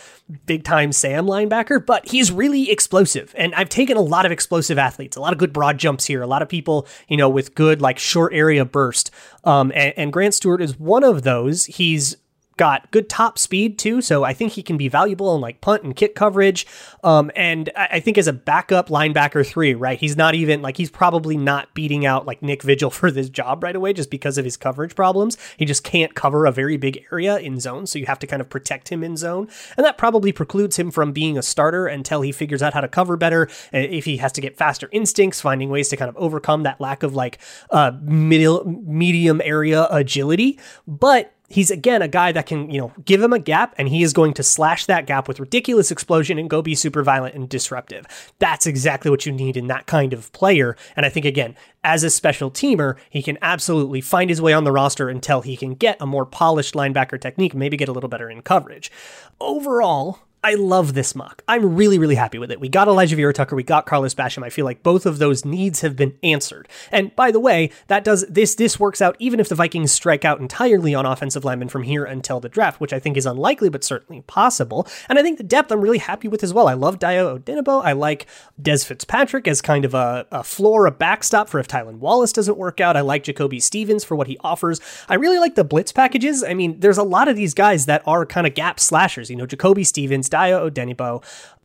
big 0.45 0.63
time 0.63 0.91
Sam 0.91 1.25
linebacker, 1.25 1.83
but 1.85 2.07
he's 2.07 2.31
really 2.31 2.69
explosive. 2.69 3.33
And 3.37 3.53
I've 3.55 3.69
taken 3.69 3.97
a 3.97 4.01
lot 4.01 4.25
of 4.25 4.31
explosive 4.31 4.77
athletes, 4.77 5.17
a 5.17 5.21
lot 5.21 5.33
of 5.33 5.39
good 5.39 5.53
broad 5.53 5.77
jumps 5.77 6.05
here, 6.05 6.21
a 6.21 6.27
lot 6.27 6.41
of 6.41 6.49
people, 6.49 6.87
you 7.07 7.17
know, 7.17 7.29
with 7.29 7.55
good 7.55 7.81
like 7.81 7.99
short 7.99 8.33
area 8.33 8.65
burst. 8.65 9.11
Um, 9.43 9.71
and, 9.75 9.93
and 9.97 10.13
Grant 10.13 10.33
Stuard 10.33 10.61
is 10.61 10.77
one 10.79 11.03
of 11.03 11.23
those. 11.23 11.65
He's 11.65 12.17
got 12.59 12.91
good 12.91 13.07
top 13.07 13.39
speed 13.39 13.79
too, 13.79 14.01
so 14.01 14.25
I 14.25 14.33
think 14.33 14.51
he 14.51 14.61
can 14.61 14.75
be 14.75 14.89
valuable 14.89 15.33
in 15.33 15.39
like 15.39 15.61
punt 15.61 15.83
and 15.83 15.95
kick 15.95 16.13
coverage. 16.13 16.67
Um, 17.05 17.31
and 17.33 17.69
I, 17.73 17.87
I 17.93 17.99
think 18.01 18.17
as 18.17 18.27
a 18.27 18.33
backup 18.33 18.89
linebacker 18.89 19.47
three, 19.47 19.73
right, 19.73 19.97
he's 19.97 20.17
not 20.17 20.35
even 20.35 20.61
like 20.61 20.75
he's 20.75 20.91
probably 20.91 21.37
not 21.37 21.73
beating 21.73 22.05
out 22.05 22.25
like 22.25 22.41
Nick 22.41 22.61
Vigil 22.61 22.89
for 22.99 23.11
this 23.11 23.29
job 23.29 23.63
right 23.63 23.77
away 23.77 23.93
just 23.93 24.11
because 24.11 24.37
of 24.37 24.43
his 24.43 24.57
coverage 24.57 24.93
problems. 24.93 25.37
He 25.55 25.63
just 25.63 25.85
can't 25.85 26.15
cover 26.15 26.45
a 26.45 26.51
very 26.51 26.75
big 26.75 27.05
area 27.13 27.37
in 27.37 27.61
zone, 27.61 27.87
so 27.87 27.97
you 27.97 28.07
have 28.07 28.19
to 28.19 28.27
kind 28.27 28.41
of 28.41 28.49
protect 28.49 28.89
him 28.89 29.05
in 29.05 29.15
zone, 29.15 29.47
and 29.77 29.85
that 29.85 29.97
probably 29.97 30.33
precludes 30.33 30.77
him 30.77 30.91
from 30.91 31.13
being 31.13 31.37
a 31.37 31.41
starter 31.41 31.87
until 31.87 32.21
he 32.21 32.33
figures 32.33 32.61
out 32.61 32.73
how 32.73 32.81
to 32.81 32.89
cover 32.89 33.15
better. 33.15 33.47
If 33.71 34.03
he 34.03 34.17
has 34.17 34.33
to 34.33 34.41
get 34.41 34.57
faster 34.57 34.89
instincts, 34.91 35.39
finding 35.39 35.69
ways 35.69 35.87
to 35.89 35.95
kind 35.95 36.09
of 36.09 36.17
overcome 36.17 36.63
that 36.63 36.81
lack 36.81 37.03
of 37.03 37.15
like 37.15 37.39
uh, 37.71 37.93
middle 38.01 38.65
medium 38.65 39.39
area 39.45 39.87
agility, 39.89 40.59
but 40.85 41.33
he's 41.49 41.71
again 41.71 42.01
a 42.01 42.07
guy 42.07 42.31
that 42.31 42.45
can, 42.45 42.69
you 42.69 42.79
know, 42.79 42.93
give 43.03 43.21
him 43.21 43.33
a 43.33 43.39
gap 43.39 43.75
and 43.77 43.89
he 43.89 44.03
is 44.03 44.13
going 44.13 44.33
to 44.35 44.43
slash 44.43 44.85
that 44.85 45.05
gap 45.05 45.27
with 45.27 45.39
ridiculous 45.39 45.91
explosion 45.91 46.37
and 46.39 46.49
go 46.49 46.61
be 46.61 46.75
super 46.75 47.03
violent 47.03 47.35
and 47.35 47.49
disruptive. 47.49 48.05
That's 48.39 48.65
exactly 48.65 49.11
what 49.11 49.25
you 49.25 49.31
need 49.31 49.57
in 49.57 49.67
that 49.67 49.87
kind 49.87 50.13
of 50.13 50.31
player. 50.31 50.77
And 50.95 51.05
I 51.05 51.09
think 51.09 51.25
again, 51.25 51.55
as 51.83 52.03
a 52.03 52.09
special 52.09 52.51
teamer, 52.51 52.97
he 53.09 53.23
can 53.23 53.37
absolutely 53.41 54.01
find 54.01 54.29
his 54.29 54.41
way 54.41 54.53
on 54.53 54.63
the 54.63 54.71
roster 54.71 55.09
until 55.09 55.41
he 55.41 55.57
can 55.57 55.75
get 55.75 55.97
a 55.99 56.05
more 56.05 56.25
polished 56.25 56.75
linebacker 56.75 57.19
technique, 57.19 57.55
maybe 57.55 57.77
get 57.77 57.89
a 57.89 57.93
little 57.93 58.09
better 58.09 58.29
in 58.29 58.41
coverage. 58.41 58.91
Overall, 59.39 60.19
I 60.41 60.53
love 60.53 60.93
this 60.93 61.15
mock. 61.15 61.43
I'm 61.49 61.75
really, 61.75 61.99
really 61.99 62.15
happy 62.15 62.39
with 62.39 62.49
it. 62.49 62.61
We 62.61 62.69
got 62.69 62.87
Alijah 62.87 63.15
Vera-Tucker, 63.15 63.57
we 63.57 63.63
got 63.63 63.85
Carlos 63.85 64.15
Basham. 64.15 64.43
I 64.43 64.49
feel 64.49 64.63
like 64.63 64.83
both 64.83 65.05
of 65.05 65.17
those 65.17 65.43
needs 65.43 65.81
have 65.81 65.97
been 65.97 66.17
answered. 66.23 66.69
And 66.91 67.13
by 67.15 67.31
the 67.31 67.41
way, 67.41 67.71
that 67.87 68.05
does 68.05 68.25
this 68.27 68.55
this 68.55 68.79
works 68.79 69.01
out 69.01 69.17
even 69.19 69.41
if 69.41 69.49
the 69.49 69.55
Vikings 69.55 69.91
strike 69.91 70.23
out 70.23 70.39
entirely 70.39 70.95
on 70.95 71.05
offensive 71.05 71.43
linemen 71.43 71.67
from 71.67 71.83
here 71.83 72.05
until 72.05 72.39
the 72.39 72.47
draft, 72.47 72.79
which 72.79 72.93
I 72.93 72.99
think 72.99 73.17
is 73.17 73.25
unlikely 73.25 73.67
but 73.67 73.83
certainly 73.83 74.21
possible. 74.21 74.87
And 75.09 75.19
I 75.19 75.23
think 75.23 75.37
the 75.37 75.43
depth 75.43 75.71
I'm 75.73 75.81
really 75.81 75.97
happy 75.97 76.29
with 76.29 76.41
as 76.41 76.53
well. 76.53 76.69
I 76.69 76.73
love 76.73 76.99
Dayo 76.99 77.37
Odeyingbo. 77.37 77.83
I 77.83 77.91
like 77.91 78.25
Des 78.61 78.79
Fitzpatrick 78.79 79.45
as 79.45 79.61
kind 79.61 79.83
of 79.83 79.93
a, 79.93 80.25
a 80.31 80.43
floor, 80.43 80.85
a 80.85 80.91
backstop 80.91 81.49
for 81.49 81.59
if 81.59 81.67
Tylan 81.67 81.97
Wallace 81.97 82.31
doesn't 82.31 82.57
work 82.57 82.79
out. 82.79 82.95
I 82.95 83.01
like 83.01 83.23
Jacoby 83.23 83.59
Stevens 83.59 84.05
for 84.05 84.15
what 84.15 84.27
he 84.27 84.37
offers. 84.39 84.79
I 85.09 85.15
really 85.15 85.39
like 85.39 85.55
the 85.55 85.65
blitz 85.65 85.91
packages. 85.91 86.45
I 86.45 86.53
mean, 86.53 86.79
there's 86.79 86.97
a 86.97 87.03
lot 87.03 87.27
of 87.27 87.35
these 87.35 87.53
guys 87.53 87.87
that 87.87 88.03
are 88.05 88.25
kind 88.25 88.47
of 88.47 88.53
gap 88.53 88.79
slashers. 88.79 89.29
You 89.29 89.35
know, 89.35 89.45
Jacoby 89.45 89.83
Stevens, 89.83 90.28
Dayo 90.29 90.61
Odeyingbo, 90.69 91.21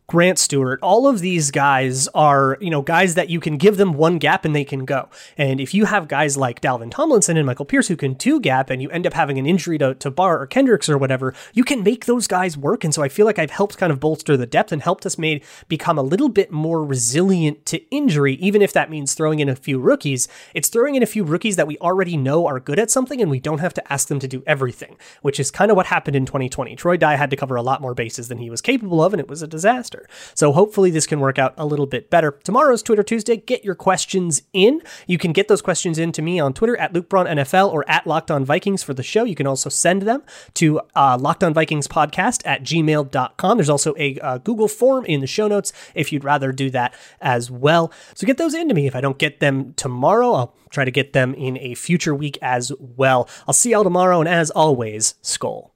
Grant 0.07 0.37
Stuard, 0.37 0.77
all 0.83 1.09
of 1.09 1.21
these 1.21 1.51
guys 1.51 2.09
are, 2.09 2.59
you 2.61 2.69
know, 2.69 2.83
guys 2.83 3.15
that 3.15 3.31
you 3.31 3.41
can 3.41 3.57
give 3.57 3.79
them 3.79 3.95
one 3.95 4.19
gap 4.19 4.45
and 4.45 4.55
they 4.55 4.65
can 4.65 4.85
go. 4.85 5.09
And 5.39 5.61
if 5.61 5.73
you 5.73 5.87
have 5.87 6.09
guys 6.09 6.37
like 6.37 6.61
Dalvin 6.61 6.91
Tomlinson 6.91 7.39
and 7.39 7.47
Michael 7.47 7.65
Pierce 7.65 7.89
who 7.89 7.97
can 7.97 8.15
two 8.15 8.39
gap 8.39 8.69
and 8.69 8.83
you 8.83 8.91
end 8.91 9.07
up 9.07 9.15
having 9.15 9.39
an 9.39 9.47
injury 9.47 9.79
to, 9.79 9.95
to 9.95 10.11
Barr 10.11 10.43
or 10.43 10.47
Kendricks 10.47 10.91
or 10.91 10.99
whatever, 10.99 11.33
you 11.55 11.65
can 11.65 11.83
make 11.83 12.05
those 12.05 12.27
guys 12.27 12.57
work. 12.57 12.85
And 12.85 12.93
so 12.93 13.03
I 13.03 13.09
feel 13.09 13.25
like 13.25 13.39
I've 13.39 13.51
helped 13.51 13.79
kind 13.79 13.91
of 13.91 13.99
bolster 13.99 14.37
the 14.37 14.47
depth 14.47 14.73
and 14.73 14.83
helped 14.83 15.07
us 15.07 15.17
made 15.17 15.43
become 15.69 15.97
a 15.97 16.03
little 16.03 16.29
bit 16.29 16.53
more 16.53 16.85
resilient 16.85 17.65
to 17.67 17.83
injury, 17.91 18.35
even 18.35 18.61
if 18.61 18.75
that 18.75 18.91
means 18.91 19.15
throwing 19.15 19.41
in 19.41 19.49
a 19.49 19.57
few 19.57 19.79
rookies. 19.79 20.29
It's 20.53 20.69
throwing 20.69 20.97
in 20.97 21.03
a 21.03 21.07
few 21.07 21.25
rookies 21.25 21.57
that 21.57 21.67
we 21.67 21.79
already 21.79 22.19
know 22.19 22.47
are 22.47 22.61
good 22.61 22.79
at 22.79 22.91
something 22.91 23.23
and 23.23 23.31
we 23.31 23.41
don't 23.41 23.61
have 23.61 23.75
to 23.75 23.93
ask 23.93 24.09
them 24.09 24.19
to 24.19 24.29
do 24.29 24.43
everything, 24.47 24.97
which 25.23 25.41
is 25.41 25.51
kind 25.51 25.71
of 25.71 25.79
what 25.79 25.87
happened 25.87 26.15
in 26.15 26.27
2020. 26.27 26.77
Troy 26.77 26.99
Dye 26.99 27.17
had 27.17 27.31
to 27.31 27.37
cover 27.37 27.57
a 27.57 27.63
lot 27.63 27.81
more 27.81 27.95
bases 27.95 28.29
than 28.29 28.39
he 28.39 28.51
was 28.51 28.61
capable 28.61 29.03
of, 29.03 29.15
and 29.15 29.21
it 29.21 29.29
was 29.29 29.41
a 29.41 29.47
disaster. 29.47 29.94
So 30.35 30.53
hopefully 30.53 30.91
this 30.91 31.07
can 31.07 31.21
work 31.21 31.39
out 31.39 31.55
a 31.57 31.67
little 31.67 31.87
bit 31.87 32.11
better. 32.11 32.33
Tomorrow's 32.45 32.83
Twitter 32.83 33.03
Tuesday. 33.03 33.37
Get 33.37 33.65
your 33.65 33.75
questions 33.75 34.43
in. 34.53 34.81
You 35.07 35.19
can 35.19 35.33
get 35.33 35.49
those 35.49 35.63
questions 35.63 35.99
in 35.99 36.13
to 36.13 36.23
me 36.23 36.39
on 36.41 36.53
Twitter 36.53 36.77
at 36.77 36.93
Luke 36.93 37.09
Braun 37.09 37.27
NFL 37.27 37.73
or 37.73 37.89
at 37.89 38.07
Locked 38.07 38.31
On 38.31 38.45
Vikings 38.45 38.83
for 38.83 38.95
the 38.95 39.03
show. 39.03 39.25
You 39.25 39.35
can 39.35 39.47
also 39.47 39.69
send 39.69 40.03
them 40.03 40.23
to 40.55 40.81
uh, 40.95 41.19
Locked 41.21 41.45
On 41.45 41.55
Vikings 41.55 41.89
Podcast 41.89 42.43
at 42.45 42.63
gmail.com. 42.63 43.59
There's 43.59 43.71
also 43.71 43.95
a 43.97 44.19
uh, 44.21 44.39
Google 44.39 44.69
form 44.69 45.05
in 45.07 45.21
the 45.21 45.27
show 45.27 45.49
notes 45.49 45.73
if 45.95 46.13
you'd 46.13 46.25
rather 46.25 46.53
do 46.53 46.71
that 46.71 46.95
as 47.21 47.51
well. 47.51 47.93
So 48.15 48.27
get 48.27 48.39
those 48.39 48.55
into 48.55 48.75
me. 48.75 48.87
If 48.87 48.97
I 48.97 49.01
don't 49.01 49.19
get 49.19 49.41
them 49.41 49.75
tomorrow, 49.75 50.33
I'll 50.33 50.55
try 50.71 50.85
to 50.85 50.91
get 50.91 51.13
them 51.13 51.35
in 51.35 51.59
a 51.59 51.75
future 51.75 52.15
week 52.15 52.39
as 52.43 52.73
well. 52.79 53.29
I'll 53.47 53.55
see 53.55 53.71
y'all 53.71 53.85
tomorrow, 53.85 54.21
and 54.21 54.29
as 54.29 54.51
always, 54.51 55.15
Skol. 55.23 55.74